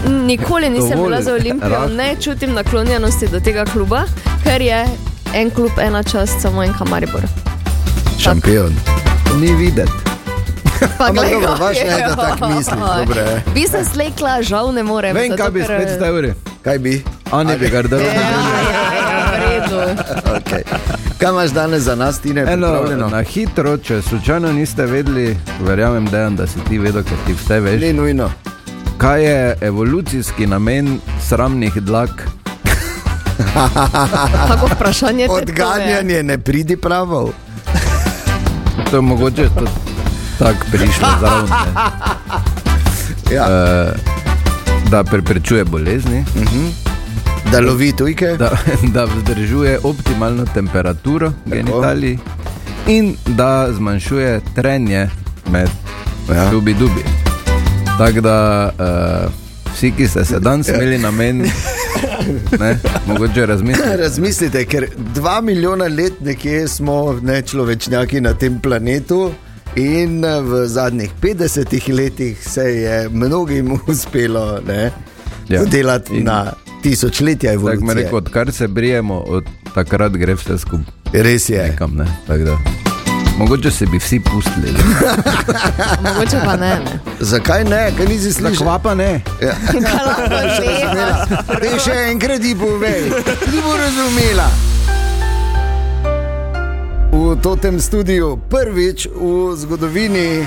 [0.04, 4.04] N- Nikoli nisem Dovolj, bila za olimpijo, ne čutim naklonjenosti do tega kluba,
[4.44, 4.84] ker je
[5.34, 7.20] en klub, ena čast, samo en kamaribor.
[8.18, 8.72] Šampion.
[9.40, 9.92] Ni videti.
[10.98, 12.46] Pa kaj vaš ne, da tako
[13.18, 13.42] je.
[13.54, 15.16] Bi se slekla, žal ne morem.
[15.16, 16.34] Vem, kaj bi spet stavili.
[16.62, 17.04] Kaj bi?
[17.32, 18.00] Ani bi ga dal.
[18.00, 19.80] Ja, v redu.
[20.32, 20.62] Okay.
[21.18, 22.44] Kaj imaš danes za nas, Tine?
[22.52, 27.32] Eno, na hitro, če slučajno niste vedeli, verjamem, Dejan, da si ti vedel, ker ti
[27.32, 27.80] vse veš.
[27.80, 28.30] Ni nujno.
[28.98, 32.28] Kaj je evolucijski namen sramnih dlak?
[34.48, 35.26] Tako vprašanje.
[35.31, 37.31] Odganjanje ne pridi pravo.
[38.90, 39.64] To je mogoče to
[40.38, 41.48] tako prišlo zraven.
[43.31, 43.46] Ja.
[43.50, 43.92] Eh,
[44.90, 46.70] Da preprečuje bolezni, uh -huh.
[47.52, 48.50] da lovi tujke, da,
[48.83, 52.18] da vzdržuje optimalno temperaturo genitalij
[52.87, 55.09] in da zmanjšuje trenje
[55.50, 55.68] med
[56.35, 56.50] Ja.
[56.50, 57.05] dubi dubi.
[57.98, 59.33] Tako da uh,
[59.74, 61.50] vsi, ki ste se danes imeli namen,
[62.61, 62.72] ne,
[63.07, 63.88] mogoče razmisliti.
[63.98, 69.33] Razmislite, ker dva milijona let nekje smo ne, človečnjaki na tem planetu.
[69.76, 71.62] In eh, v zadnjih 50
[71.94, 74.90] letih se je mnogim uspelo ne,
[75.48, 75.64] Ja.
[75.64, 76.52] delati In- na
[76.83, 77.94] tisočletja Tako evolucije.
[77.94, 80.92] rekel, odkar se brijemo, od takrat gre vse skupaj.
[81.14, 81.62] Res je.
[81.62, 82.81] Nekam, ne, tako da.
[83.38, 84.74] Mogoče se bi vsi pustili.
[86.04, 86.68] Mogoče pa ne.
[86.68, 87.00] ne.
[87.20, 88.54] Zakaj ne, kaj nisi slišal?
[88.54, 89.20] Zakva pa ne?
[89.42, 89.52] Ja.
[89.72, 91.26] Kaj lahko razumela?
[91.60, 94.48] Te še enkrat ti povej, ti bo razumela.
[97.12, 100.46] V tem studiu prvič v zgodovini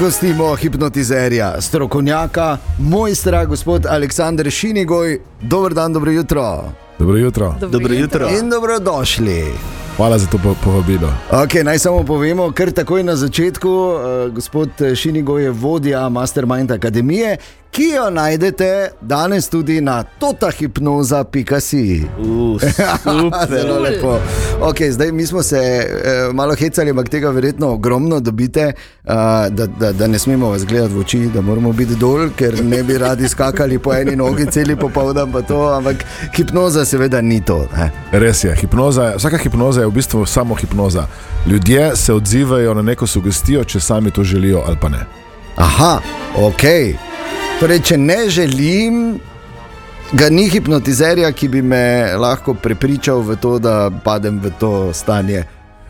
[0.00, 5.18] gostimo hipnotizerja, strokovnjaka, mojstra, gospod Aleksandr Šinigoj.
[5.40, 6.72] Dobro dan, dobro jutro.
[6.98, 7.54] Dobro jutro.
[7.60, 8.28] Dobro jutro.
[8.38, 9.81] In dobrodošli.
[10.02, 11.14] Hvala za to po- povabilo.
[11.30, 13.70] Okay, naj samo povemo, kar takoj na začetku.
[13.70, 17.36] Uh, gospod Šinigo je vodja Mastermind Akademije,
[17.72, 22.02] ki jo najdete danes tudi na totahipnoza.si.
[23.50, 24.18] Zelo lepo.
[24.60, 28.72] Okay, zdaj mi smo se uh, malo hecali, ampak tega verjetno ogromno dobite,
[29.04, 29.12] uh,
[29.50, 32.82] da, da, da ne smemo vas gledati v oči, da moramo biti dol, ker ne
[32.82, 36.04] bi radi skakali po eni nogi celi popoldan, pa to, ampak
[36.36, 37.66] hipnoza seveda ni to.
[37.76, 37.90] Ne?
[38.12, 41.06] Res je, hipnoza, vsaka hipnoza je v bistvu samo hipnoza.
[41.46, 45.06] Ljudje se odzivajo na neko sugestijo, če sami to želijo ali pa ne.
[45.56, 46.00] Aha,
[46.36, 46.64] ok.
[47.62, 48.94] Torej, če ne želim,
[50.18, 55.44] ga ni hipnotizerja, ki bi me lahko prepričal v to, da padem v to stanje.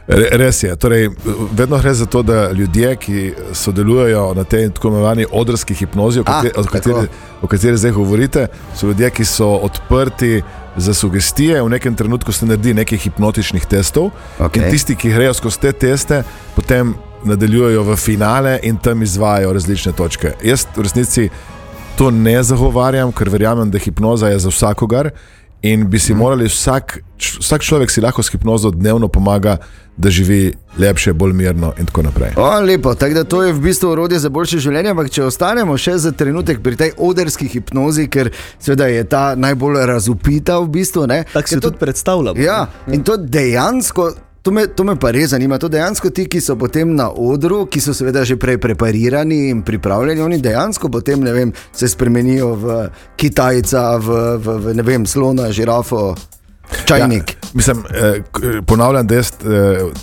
[0.05, 0.75] Re- Res je.
[0.77, 1.09] Torej,
[1.57, 3.23] vedno gre za to, da ljudje, ki
[3.57, 6.73] sodelujejo na tej tako imenovani odrski hipnozi, o A, kateri, o, tako.
[6.75, 7.09] kateri,
[7.41, 10.43] o kateri zdaj govorite, so ljudje, ki so odprti
[10.77, 11.63] za sugestije.
[11.63, 14.11] V nekem trenutku se naredi nekaj hipnotičnih testov.
[14.39, 14.61] Okej.
[14.61, 16.21] In tisti, ki grejo skozi te teste,
[16.53, 16.93] potem
[17.25, 20.35] nadaljujejo v finale in tam izvajo različne točke.
[20.45, 21.29] Jaz v resnici
[22.03, 25.11] to ne zagovarjam, ker verjamem, da hipnoza je za vsakogar.
[25.63, 26.97] In bi si morali vsak,
[27.39, 29.57] vsak človek si lahko s hipnozo dnevno pomaga,
[29.97, 32.33] da živi lepše, bolj mirno in tako naprej.
[32.37, 34.91] O, lepo, tako da to je v bistvu orodje za boljše življenje.
[34.91, 39.85] Ampak če ostanemo še za trenutek pri tej odrski hipnozi, ker seveda je ta najbolj
[39.87, 41.07] razupita v bistvu.
[41.07, 42.43] Tako si jo tudi predstavljam.
[42.43, 44.11] Ja, in to dejansko.
[44.43, 45.59] To me, to me pa res zanima.
[45.63, 49.63] To dejansko ti, ki so potem na odru, ki so seveda že prej preparirani in
[49.63, 52.79] pripravljeni, oni dejansko potem vem, se spremenijo v
[53.17, 56.17] Kitajca, v, v, v ne vem, slona, žirafo,
[56.85, 57.31] čajnik.
[57.33, 59.37] Ja, mislim, eh, k- ponavljam, da jaz eh,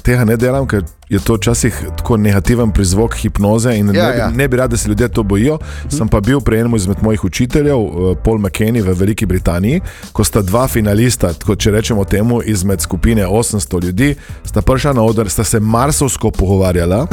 [0.02, 4.18] tega ne delam, ker je to včasih tako negativen prizvok hipnoze in Ja, ne, bi-
[4.18, 4.30] ja.
[4.30, 5.58] ne bi rad, da se ljudje to bojijo.
[5.90, 7.90] Sem pa bil pri enem izmed mojih učiteljev, eh,
[8.24, 13.24] Paul McKenny v Veliki Britaniji, ko sta dva finalista, tako če rečemo temu, izmed skupine
[13.24, 17.08] 800 ljudi, sta prišla na oder, sta se marsovsko pogovarjala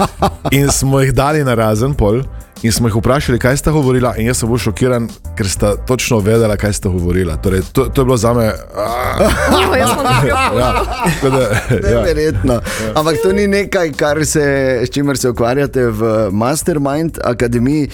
[0.50, 2.22] in smo jih dali na razen pol.
[2.62, 6.20] In smo jih vprašali, kaj sta govorila, in jaz sem bil šokiran, ker sta točno
[6.22, 7.34] vedela, kaj sta govorila.
[7.42, 8.52] Torej, to, to je bilo za me.
[8.74, 10.12] Oh, jaz sem ga
[10.58, 11.98] Ja, tako da, ja.
[11.98, 12.60] Neverjetno.
[12.94, 14.44] Ampak to ni nekaj, kar se,
[14.86, 17.88] s čimer se ukvarjate v Mastermind Akademiji.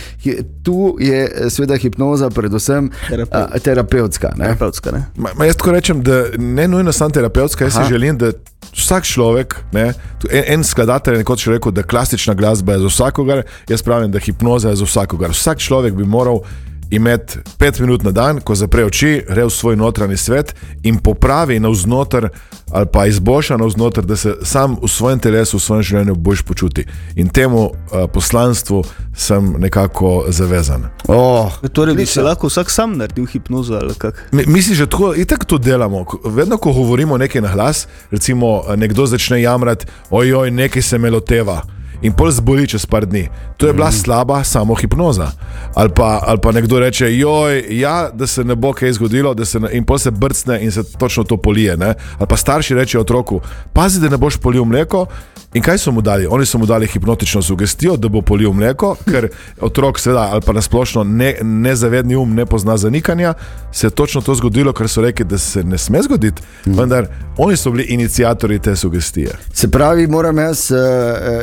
[0.63, 2.91] Tu je eh, seveda hipnoza, predvsem
[3.31, 4.35] a, terapevtska.
[4.37, 4.45] Ne?
[4.45, 5.05] Terapevtska, ne?
[5.17, 7.85] Ma, ma jaz tako rečem, da ne nujno samo terapevtska, jaz Aha.
[7.85, 8.33] si želim, da
[8.75, 9.93] vsak človek, ne,
[10.31, 14.23] en, en skladatelj je nekoč rekel, da klasična glasba je za vsakogar, jaz pravim, da
[14.23, 15.35] hipnoza je za vsakogar.
[15.37, 16.43] Vsak človek bi moral
[16.91, 21.61] imeti pet minut na dan, ko zapre oči, gre v svoj notranji svet in popravi
[21.61, 22.29] navznoter
[22.71, 26.85] ali pa izboljša navznoter, da se sam v svojem telesu, v svojem življenju boljš počuti.
[27.15, 27.71] In temu uh,
[28.13, 28.83] poslanstvu
[29.17, 30.85] sem nekako zavezan.
[31.09, 34.19] Oh, torej bi se lahko vsak sam naredil hipnozo ali kako?
[34.33, 36.05] Mi, mislim, že tako, itak to delamo.
[36.05, 40.99] Ko- Vedno, ko govorimo nekaj na glas, recimo eh, nekdo začne jamrati, ojoj, nekaj se
[40.99, 41.63] me loteva.
[42.03, 43.29] In pol zboli čez par dni.
[43.57, 43.93] To je bila mm.
[43.93, 45.31] slaba samo hipnoza.
[45.75, 49.45] Ali pa, ali pa nekdo reče, joj, ja, da se ne bo kaj zgodilo, da
[49.45, 51.77] se ne, in pol se brcne in se točno to polije.
[51.77, 51.95] Ne?
[52.19, 53.41] Ali pa starši rečejo otroku,
[53.73, 55.07] pazi, da ne boš polil mleko.
[55.55, 56.27] In kaj so mu dali?
[56.31, 59.29] Oni so mu dali hipnotično sugestijo, da bo polil mleko, ker
[59.61, 63.35] otrok, seveda, ali pa nasplošno ne, nezavedni um ne pozna zanikanja,
[63.73, 66.43] se je točno to zgodilo, kar so rekli, da se ne sme zgoditi.
[66.67, 67.07] Vendar
[67.37, 69.31] oni so bili inicijatori te sugestije.
[69.53, 70.79] Se pravi, moram jaz uh,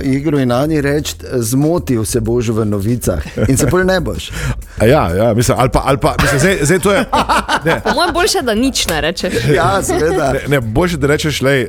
[0.04, 4.32] igro in Ani reči, zmotil se boš v novicah in se pol ne boš.
[4.82, 7.06] A Ja, ja, mislim, ali pa, ali pa mislim, zdaj, zdaj to je.
[7.66, 9.34] Ne, Po mojem boljše, da nič ne rečeš.
[9.50, 10.34] Ja, seveda.
[10.34, 11.68] ne, ne boljše, da rečeš, lej,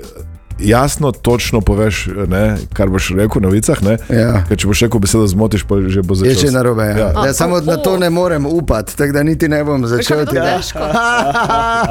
[0.59, 3.83] jasno, točno poveš, ne, kar boš rekel v novicah.
[3.83, 4.45] Ne, Ja.
[4.49, 6.33] Ker če boš rekel besedo zmotiš, pa že bo začel.
[6.33, 6.85] Je že narobe.
[6.85, 6.97] Ja.
[6.97, 7.09] Ja.
[7.13, 7.27] Ja.
[7.29, 10.23] Ja, samo na to ne morem upati, tako da niti ne bom začel.
[10.23, 10.87] Veš, to težko.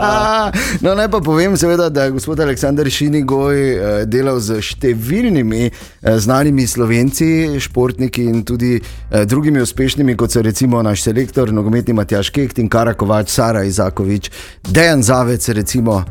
[0.86, 6.18] no, naj pa povem, seveda, da je gospod Aleksandr Šinigoj eh, delal z številnimi eh,
[6.18, 12.34] znanimi slovenci, športniki in tudi eh, drugimi uspešnimi, kot so recimo naš selektor, nogometni Matjaš
[12.36, 14.32] Kekt in Karakovač, Sara Izakovič,
[14.72, 16.04] Dejan Zavec, recimo.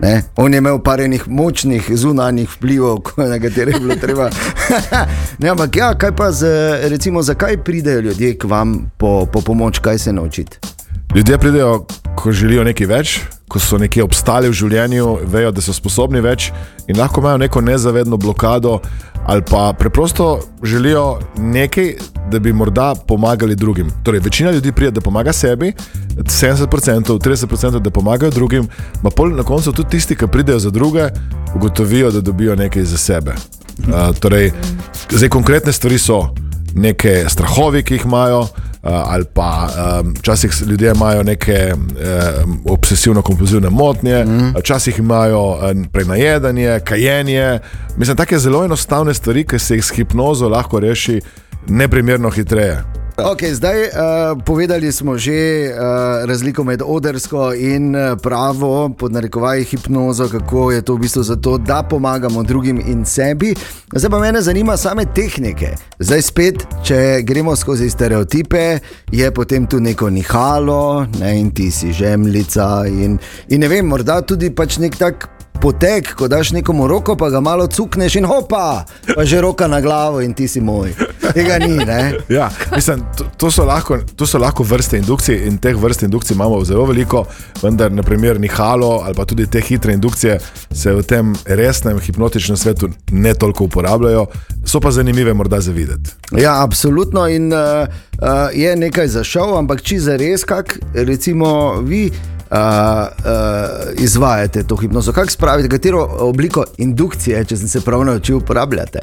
[0.00, 0.22] Ne?
[0.36, 2.98] On je imel par enih močnih zunanjih vplivov,
[3.32, 4.30] na katere je bilo treba.
[5.42, 6.46] ne, ampak ja, kaj pa, z,
[6.88, 10.58] recimo, zakaj pridejo ljudje k vam po, po pomoč, kaj se naučiti?
[11.14, 15.74] Ljudje pridejo, ko želijo nekaj več, ko so nekje obstali v življenju, vejo, da so
[15.74, 16.52] sposobni več
[16.86, 18.78] in lahko imajo neko nezavedno blokado,
[19.26, 21.94] ali pa preprosto želijo nekaj,
[22.30, 23.90] da bi morda pomagali drugim.
[24.02, 25.72] Torej, večina ljudi pride, da pomaga sebi,
[26.16, 28.68] 70%, 30%, da pomagajo drugim,
[29.02, 31.08] pa pol na koncu tudi tisti, ki pridejo za druge,
[31.54, 33.34] ugotovijo, da dobijo nekaj za sebe.
[33.78, 34.52] Uh, torej,
[35.10, 36.28] zdaj konkretne stvari so
[36.74, 38.46] neke strahovi, ki jih imajo.
[38.82, 39.68] Uh, ali pa
[40.00, 44.48] um, včasih ljudje imajo neke um, obsesivno-kompulzivne motnje, Mhm.
[44.58, 47.58] včasih imajo um, prenajedanje, kajenje.
[47.96, 51.20] Mislim, take zelo enostavne stvari, ki se jih s hipnozo lahko reši
[51.68, 52.82] neprimerno hitreje.
[53.20, 53.90] Okay, zdaj uh,
[54.44, 60.82] povedali smo že uh, razliko med odrsko in eh, pravo, pod narekovaji hipnozo, kako je
[60.82, 63.54] to v bistvu zato, da pomagamo drugim in sebi.
[63.94, 65.74] Zdaj pa me zanima same tehnike.
[65.98, 68.78] Zdaj spet, če gremo skozi stereotipe,
[69.12, 72.86] je potem tu neko nihalo ne, in ti si žemljica.
[72.88, 75.39] In, in ne vem, morda tudi pač nek tak.
[75.60, 79.80] Potek, ko daš nekomu roko, pa ga malo cukneš in hopa, pa že roka na
[79.80, 80.94] glavo in ti si moj.
[81.34, 82.14] Tega ni, ne?
[82.28, 86.34] Ja, mislim, to, to, so lahko, to so lahko vrste indukcij in teh vrst indukcij
[86.34, 87.26] imamo zelo veliko,
[87.62, 90.38] vendar naprimer nihalo ali pa tudi te hitre indukcije
[90.72, 94.26] se v tem resnem hipnotičnem svetu ne toliko uporabljajo,
[94.64, 96.10] so pa zanimive morda za videti.
[96.40, 97.28] Ja, absolutno.
[97.28, 97.60] In uh,
[98.16, 102.08] uh, je nekaj za šov, ampak če za res, kako recimo vi.
[102.50, 108.36] Uh, uh, izvajate to hipnozo, kako spravite, katero obliko indukcije, če sem se prav naučil,
[108.36, 108.98] uporabljate?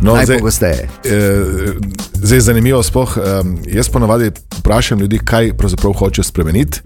[0.00, 0.88] No, Najpogosteje.
[1.04, 1.72] Zdaj, eh,
[2.12, 6.80] zdaj je zanimivo, spoh, um, jaz ponavadi vprašam ljudi, kaj pravzaprav hočejo spremeniti.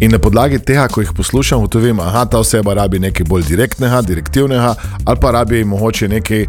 [0.00, 4.02] In na podlagi tega, ko jih poslušam, ugotovim, da ta oseba rabi nekaj bolj direktnega,
[4.02, 6.48] direktivnega, ali pa rabi mogoče nekaj uh,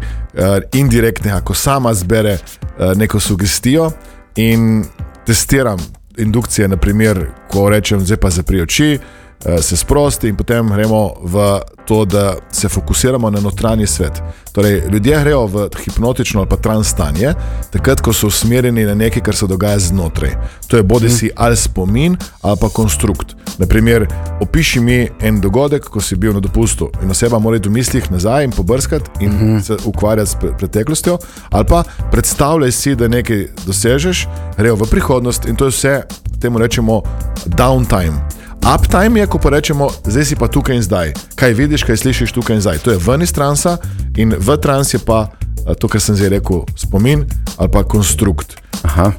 [0.72, 3.90] indirektnega, ko sama zbere uh, neko sugestijo
[4.36, 4.84] in
[5.26, 5.78] testiram
[6.18, 8.98] indukcije, naprimer, ko rečem, zdaj pa zapri oči.
[9.44, 14.22] Eh, Se sprosti in potem gremo v to, da se fokusiramo na notranji svet.
[14.52, 17.34] Torej, ljudje grejo v hipnotično ali pa trans stanje,
[17.70, 20.30] takrat, ko so usmerjeni na nekaj, kar se dogaja znotraj.
[20.68, 23.34] To je bodi si ali spomin ali pa konstrukt.
[23.58, 24.06] Naprimer,
[24.40, 28.10] opiši mi en dogodek, ko si bil na dopustu in oseba mora iti v mislih
[28.10, 29.62] nazaj in pobrskati in uh -huh.
[29.62, 31.18] se ukvarjati s pre- preteklostjo,
[31.50, 36.02] ali pa predstavljaj si, da nekaj dosežeš, grejo v prihodnost in to je vse,
[36.40, 37.02] temu rečemo
[37.46, 38.43] downtime.
[38.64, 41.12] Uptime je, ko pa rečemo, zdaj si pa tukaj in zdaj.
[41.36, 42.78] Kaj vidiš, kaj slišiš tukaj in zdaj.
[42.88, 43.76] To je ven iz transa
[44.16, 45.28] in v trans je pa
[45.68, 47.28] a, to, kar sem zdaj rekel, spomin
[47.60, 48.56] ali pa konstrukt.
[48.80, 49.12] Aha,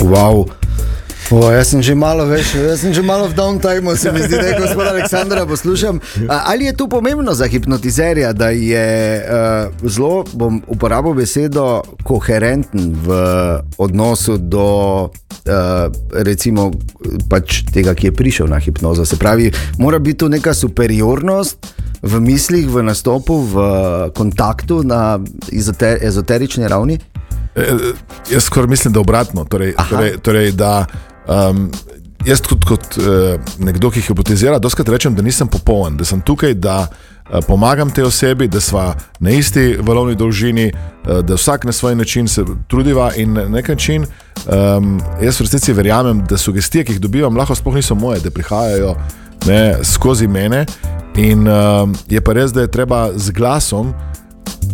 [0.00, 0.48] wow.
[1.30, 4.34] O, jaz sem že malo več, jaz sem že malo v downtimeu, se mi zdi,
[4.34, 6.00] da je gospod Aleksandra poslušam.
[6.26, 13.14] Ali je to pomembno za hipnotizerja, da je uh, zelo, bom uporabil besedo, koherenten v
[13.78, 16.72] odnosu do uh, recimo
[17.30, 19.06] pač tega, ki je prišel na hipnozo.
[19.06, 21.70] Se pravi, mora biti tu neka superiornost
[22.02, 23.54] v mislih, v nastopu, v
[24.18, 25.22] kontaktu na
[25.54, 26.98] ezoter, ezoterični ravni.
[27.54, 27.92] E, e,
[28.30, 29.44] jaz skoraj mislim, da obratno.
[29.44, 30.86] Torej, torej, torej, da
[31.30, 31.70] um,
[32.26, 36.54] jaz kot, kot uh, nekdo, ki hipotizira, doskrat rečem, da nisem popoln, da sem tukaj,
[36.54, 41.72] da uh, pomagam tej osebi, da smo na isti valovni dolžini, uh, da vsak na
[41.72, 44.06] svoj način se trudiva in na nek način.
[44.46, 48.30] Um, jaz v resnici verjamem, da sugestije, ki jih dobivam, lahko sploh niso moje, da
[48.30, 48.94] prihajajo
[49.46, 50.66] ne, skozi mene.
[51.16, 53.94] In um, je pa res, da je treba z glasom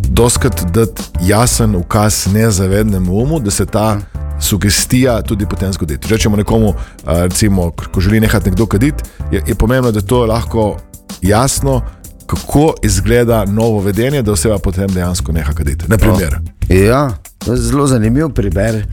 [0.08, 3.98] doskrat dati jasen ukaz nezavednemu umu, da se ta
[4.40, 5.98] sugestija tudi potem zgodi.
[5.98, 6.74] Če rečemo nekomu,
[7.04, 10.76] recimo, ko želi nehati nekdo kaditi, je, je pomembno, da to je lahko
[11.22, 11.82] jasno,
[12.26, 15.84] kako izgleda novo vedenje, da oseba potem dejansko neha kaditi.
[15.88, 16.38] Naprimer.
[16.68, 18.86] Ja, to je zelo zanimiv primer.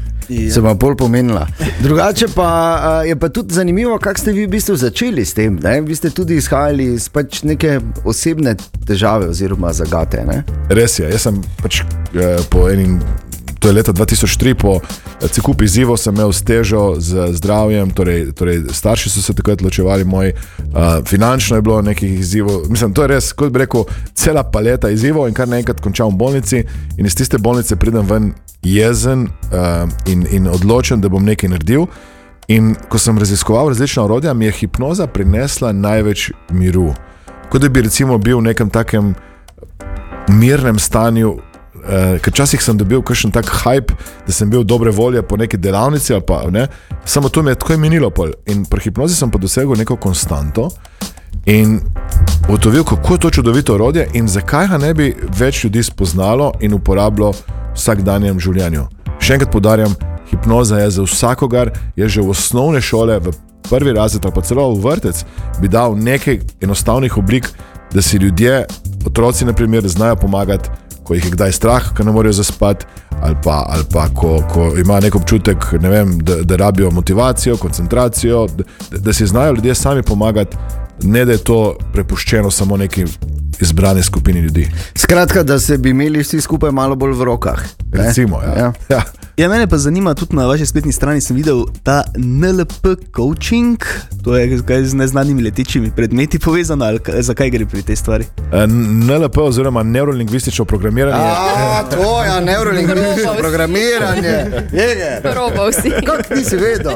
[0.54, 1.48] Se vam bolj pomenila.
[1.80, 5.60] Drugače pa a, je pa tudi zanimivo, kako ste vi v bistvu začeli s tem.
[5.64, 5.82] Ne?
[5.82, 8.56] Vi ste tudi izhajali iz pač neke osebne
[8.88, 10.24] težave oziroma zagate.
[10.28, 10.44] Ne?
[10.70, 11.84] Res je, jaz sem pač
[12.16, 13.02] eh, po enim.
[13.64, 14.80] To je leta 2003, po
[15.32, 20.34] cekup izzivov sem imel stežo z zdravjem, torej, torej starši so se takrat ločevali, moj,
[20.36, 22.68] uh, finančno je bilo nekih izzivov.
[22.70, 23.86] Mislim, to je res, kot bi rekel,
[24.20, 26.60] cela paleta izzivov in kar naenkrat končam v bolnici
[26.98, 28.34] in iz tiste bolnice pridem ven
[28.68, 31.88] jezen uh, in, in odločen, da bom nekaj naredil.
[32.52, 36.92] In ko sem raziskoval različna orodja, mi je hipnoza prinesla največ miru.
[37.48, 39.16] Kot da bi recimo bil v nekem takem
[40.28, 41.38] mirnem stanju.
[41.84, 43.92] Uh, ker včasih sem dobil kakšen tak hype,
[44.24, 46.68] da sem bil dobre volje po neki delavnici, pa ne.
[47.06, 47.76] Samo to mi je tako.
[48.16, 48.32] Pol.
[48.48, 50.70] In pri hipnozi sem pa dosegel neko konstanto
[51.46, 51.82] in
[52.48, 56.74] ugotovil, kako je to čudovito orodje in zakaj ga ne bi več ljudi spoznalo in
[56.74, 57.42] uporabljalo v
[57.76, 58.86] vsakdanjem življenju.
[59.20, 59.96] Še enkrat podarjam,
[60.32, 63.36] hipnoza je za vsakogar, je že v osnovne šole, v
[63.68, 65.26] prvi razred ali pa celo v vrtec,
[65.60, 67.52] bi dal nekaj enostavnih oblik,
[67.94, 68.66] da si ljudje,
[69.06, 70.70] otroci, naprimer, znajo pomagati
[71.04, 72.86] ko jih je kdaj strah, ko ne morejo zaspati,
[73.22, 77.58] ali pa, ali pa ko, ko ima nek občutek, ne vem, da, da rabijo motivacijo,
[77.58, 78.64] koncentracijo, da,
[78.98, 80.58] da si znajo ljudje sami pomagati,
[81.04, 83.06] ne da je to prepuščeno samo neki
[83.60, 84.72] izbrani skupini ljudi.
[84.96, 87.64] Skratka, da se bi imeli vsi skupaj malo bolj v rokah.
[87.96, 88.54] Recimo, ja.
[88.58, 88.74] Ja.
[88.90, 89.02] Ja.
[89.36, 91.22] Ja, mene pa zanima tudi na vaši spletni strani.
[91.22, 93.78] Sem videl ta NLP coaching,
[94.24, 98.26] to je kaj z neznanimi letečimi predmeti povezano, ali kaj- zakaj gre pri tej stvari?
[98.52, 101.18] Eh, NLP oziroma neurolingvistično programiranje.
[101.18, 104.36] A, to je neurolingvistično programiranje.
[104.72, 105.90] Je, Probal si.
[106.06, 106.94] Kako nisi vedel?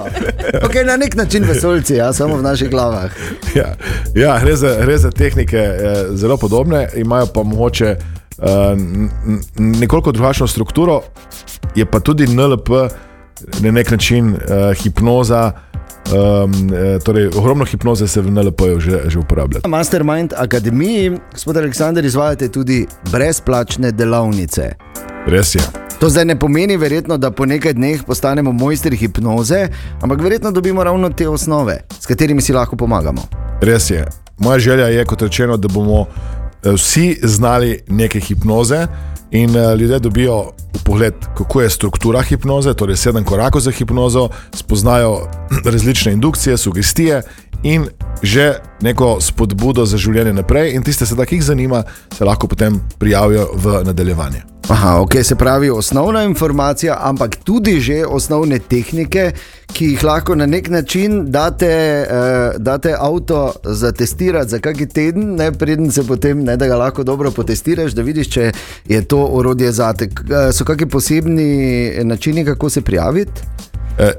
[0.62, 3.12] Okay, na nek način vesoljci, ja, samo v naših glavah.
[3.56, 3.76] Ja,
[4.16, 5.78] ja gre, za, gre za tehnike eh,
[6.12, 7.96] zelo podobne, imajo pa mogoče
[9.58, 11.02] nekoliko drugačno strukturo,
[11.76, 12.70] je pa tudi NLP
[13.60, 15.52] na nek način eh, hipnoza.
[16.08, 19.60] Um, eh, torej, ogromno hipnoze se v NLP-ju že, že uporablja.
[19.64, 24.72] Na Mastermind Akademiji, gospod Aleksandr, izvajate tudi brezplačne delavnice.
[25.28, 25.62] Res je.
[26.00, 29.68] To zdaj ne pomeni, verjetno, da po nekaj dneh postanemo mojstri hipnoze,
[30.02, 33.22] ampak verjetno dobimo ravno te osnove, s katerimi si lahko pomagamo.
[33.62, 34.06] Res je.
[34.40, 38.88] Moja želja je, kot rečeno, da bomo eh, vsi znali neke hipnoze
[39.32, 40.52] in eh, ljudje dobijo
[40.84, 45.28] pogled, kako je struktura hipnoze, torej sedem korakov za hipnozo, spoznajo
[45.74, 47.22] različne indukcije, sugestije
[47.64, 47.88] in
[48.22, 50.74] že neko spodbudo za življenje naprej.
[50.76, 51.84] In tiste, ki jih zanima,
[52.18, 54.57] se lahko potem prijavijo v nadaljevanje.
[54.70, 59.32] Aha, ok, se pravi osnovna informacija, ampak tudi že osnovne tehnike,
[59.68, 61.70] ki jih lahko na nek način date,
[62.04, 62.18] uh,
[62.58, 67.04] date avto za testirati za kakšen teden, ne, preden se potem, ne, da ga lahko
[67.04, 68.52] dobro potestiraš, da vidiš, če
[68.86, 70.10] je to orodje zate.
[70.10, 71.50] K- eh, So kakšni posebni
[72.04, 73.42] načini, kako se prijaviti?
[74.00, 74.12] Eh,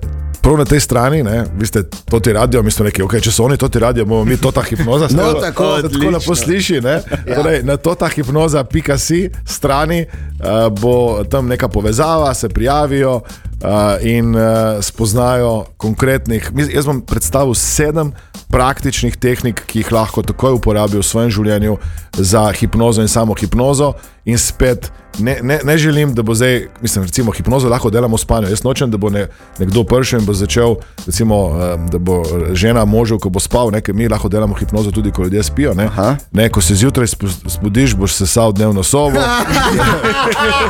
[0.48, 3.28] Prav na tej strani, ne, vi ste to ti radio, mi smo rekli, okay, če
[3.28, 5.08] so oni to ti radio, bomo mi to ta hipnoza.
[5.12, 6.80] No, Tako- da tako lepo sliši.
[6.80, 6.94] Ne?
[7.26, 7.34] Ja.
[7.36, 13.20] Torej, na to ta hipnoza.si strani uh, bo tam neka povezava, se prijavijo
[13.64, 16.50] uh, in uh, spoznajo konkretnih.
[16.74, 18.12] Jaz bom predstavil sedem
[18.48, 21.76] praktičnih tehnik, ki jih lahko takoj uporabijo v svojem življenju
[22.16, 23.92] za hipnozo in samo hipnozo.
[24.28, 28.20] In spet ne, ne, ne želim, da bo zdaj, mislim, recimo hipnozo lahko delamo v
[28.20, 28.48] spanju.
[28.48, 29.26] Jaz nočem, da bo ne,
[29.58, 31.38] nekdo prišel in bo začel, recimo,
[31.92, 35.22] da bo žena možu, ko bo spal, ne, ker mi lahko delamo hipnozo tudi, ko
[35.24, 35.74] ljudje spijo.
[35.74, 35.88] Ne,
[36.32, 39.20] ne, ko se zjutraj spu- zbudiš, boš sesal dnevno sobo.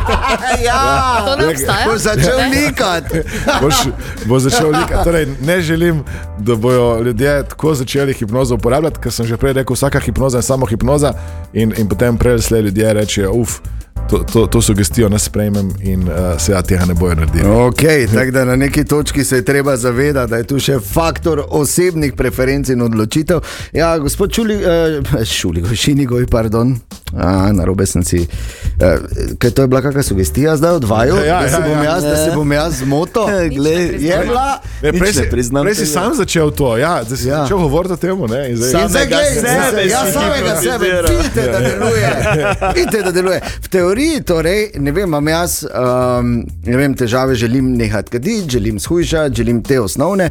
[0.67, 1.87] ja, To ne obstaja?
[1.87, 2.51] Boš začel Ne.
[2.79, 3.29] Likati.
[3.63, 3.75] boš,
[4.25, 5.05] bo začel likati.
[5.05, 6.05] Torej, ne želim,
[6.39, 10.43] da bodo ljudje tako začeli hipnozo uporabljati, ker sem že prej rekel, vsaka hipnoza je
[10.43, 11.13] samo hipnoza
[11.53, 13.61] in, in potem prej slej ljudje rečejo, uf.
[14.11, 17.45] To, to, to sugestijo ne sprejmem in uh, se ja tega ne bojo naredili.
[17.45, 21.45] Okay, tako da na neki točki se je treba zavedati, da je tu še faktor
[21.49, 23.41] osebnih preferenc in odločitev.
[23.73, 26.79] Ja, gospod Čuli, uh, Šuli, Šinigoj, pardon,
[27.17, 28.29] A, na robe sem si.
[28.77, 29.01] Uh,
[29.41, 31.15] kaj to je bila kakšna sugestija zdaj od vaju?
[31.27, 31.85] Ja, da, se ja, bom ja.
[31.85, 33.23] jaz, da se bom jaz zmotil?
[34.09, 34.61] Je bila.
[34.83, 35.93] Ne, prej, ne si, priznam prej si tega.
[35.93, 37.43] sam začel to, ja, da si ja.
[37.43, 38.19] začel govoriti o tem.
[38.31, 42.13] Ne, in zdaj, In zdaj, glej, zdaj, ja, samega sebe, vidite, da deluje.
[42.77, 43.41] Vidite, da deluje.
[43.63, 46.35] V teoriji, torej, ne vem, imam jaz um,
[46.65, 50.31] vem, težave, želim nehati kaditi, želim shujšati, želim te osnovne.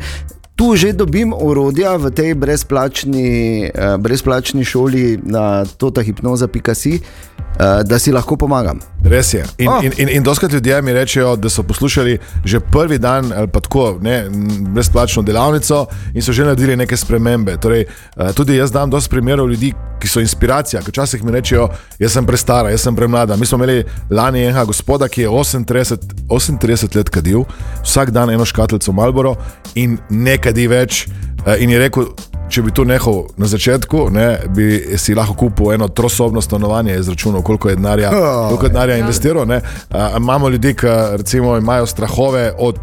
[0.58, 8.10] Tu že dobim urodja v tej brezplačni, uh, brezplačni šoli na totahipnoza.si, uh, da si
[8.12, 8.82] lahko pomagam.
[9.06, 9.46] Res je.
[9.58, 9.86] In, Oh.
[9.86, 13.60] in, in, in doskrat ljudje mi rečejo, da so poslušali že prvi dan ali pa
[13.60, 14.26] tako ne,
[14.74, 17.58] brezplačno delavnico in so že naredili neke spremembe.
[17.58, 17.86] Torej,
[18.18, 20.82] eh, tudi jaz dam dosti primerov ljudi, ki so inspiracija.
[20.82, 23.36] ker Včasih mi rečejo, jaz sem prestara, jaz sem premlada.
[23.36, 27.44] Mi smo imeli lani enega gospoda, ki je 38, 38 let kadil,
[27.84, 29.36] vsak dan eno škatlico Malboro
[29.76, 31.06] in ne kadi več.
[31.46, 32.08] eh, In je rekel,
[32.48, 34.68] če bi to nehal na začetku, ne, bi
[34.98, 38.48] si lahko kupil eno trosobno stanovanje, izračunal, koliko je denarja, Oh.
[38.48, 39.46] koliko je denarja investiral.
[39.46, 39.60] Ne.
[39.92, 40.88] A, imamo ljudi, ki
[41.20, 42.80] recimo, imajo strahove od.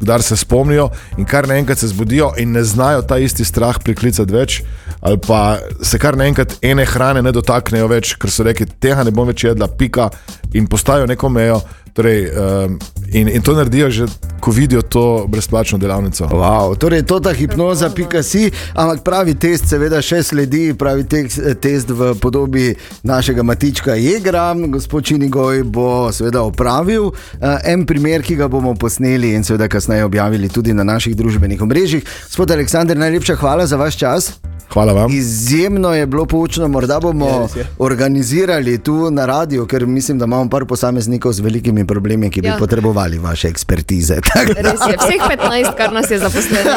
[0.00, 0.86] Kdar se spomnijo
[1.18, 4.62] in kar naenkrat se zbudijo, in ne znajo ta isti strah priklicati več,
[5.04, 9.12] ali pa se kar naenkrat ene hrane ne dotaknejo več, ker so rekli, tega ne
[9.12, 10.08] bom več jedla, pika,
[10.56, 11.60] in postavijo neko mejo.
[11.92, 12.78] Torej, um,
[13.12, 14.06] in, in to naredijo že,
[14.40, 16.24] ko vidijo to brezplačno delavnico.
[16.24, 21.58] Wow, torej, to ta hipnoza, pika si, ampak pravi test, seveda, še sledi, pravi tek-
[21.60, 24.54] test v podobi našega matička Jegra.
[24.54, 30.04] Gospod Činigoj bo seveda opravil uh, en primer, ki ga bomo posneli in seveda kasneje
[30.04, 32.06] objavili tudi na naših družbenih omrežjih.
[32.30, 34.49] Gospod Aleksandr, najlepša hvala za vaš čas.
[34.68, 35.10] Hvala vam.
[35.12, 37.66] Izjemno je bilo poučno, morda bomo Je, res je.
[37.78, 42.48] organizirali tu na radiju, ker mislim, da imamo par posameznikov z velikimi problemi, ki bi
[42.48, 42.56] Ja.
[42.58, 44.14] potrebovali vaše ekspertize.
[44.58, 46.70] Res je, vseh 15, kar nas je zaposleno.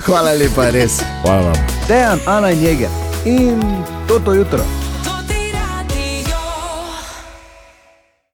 [0.00, 1.00] Hvala lepa, res.
[1.22, 1.56] Hvala vam.
[1.88, 2.88] Dejan, Ana in Jeger
[3.26, 3.60] in
[4.06, 4.87] toto jutro.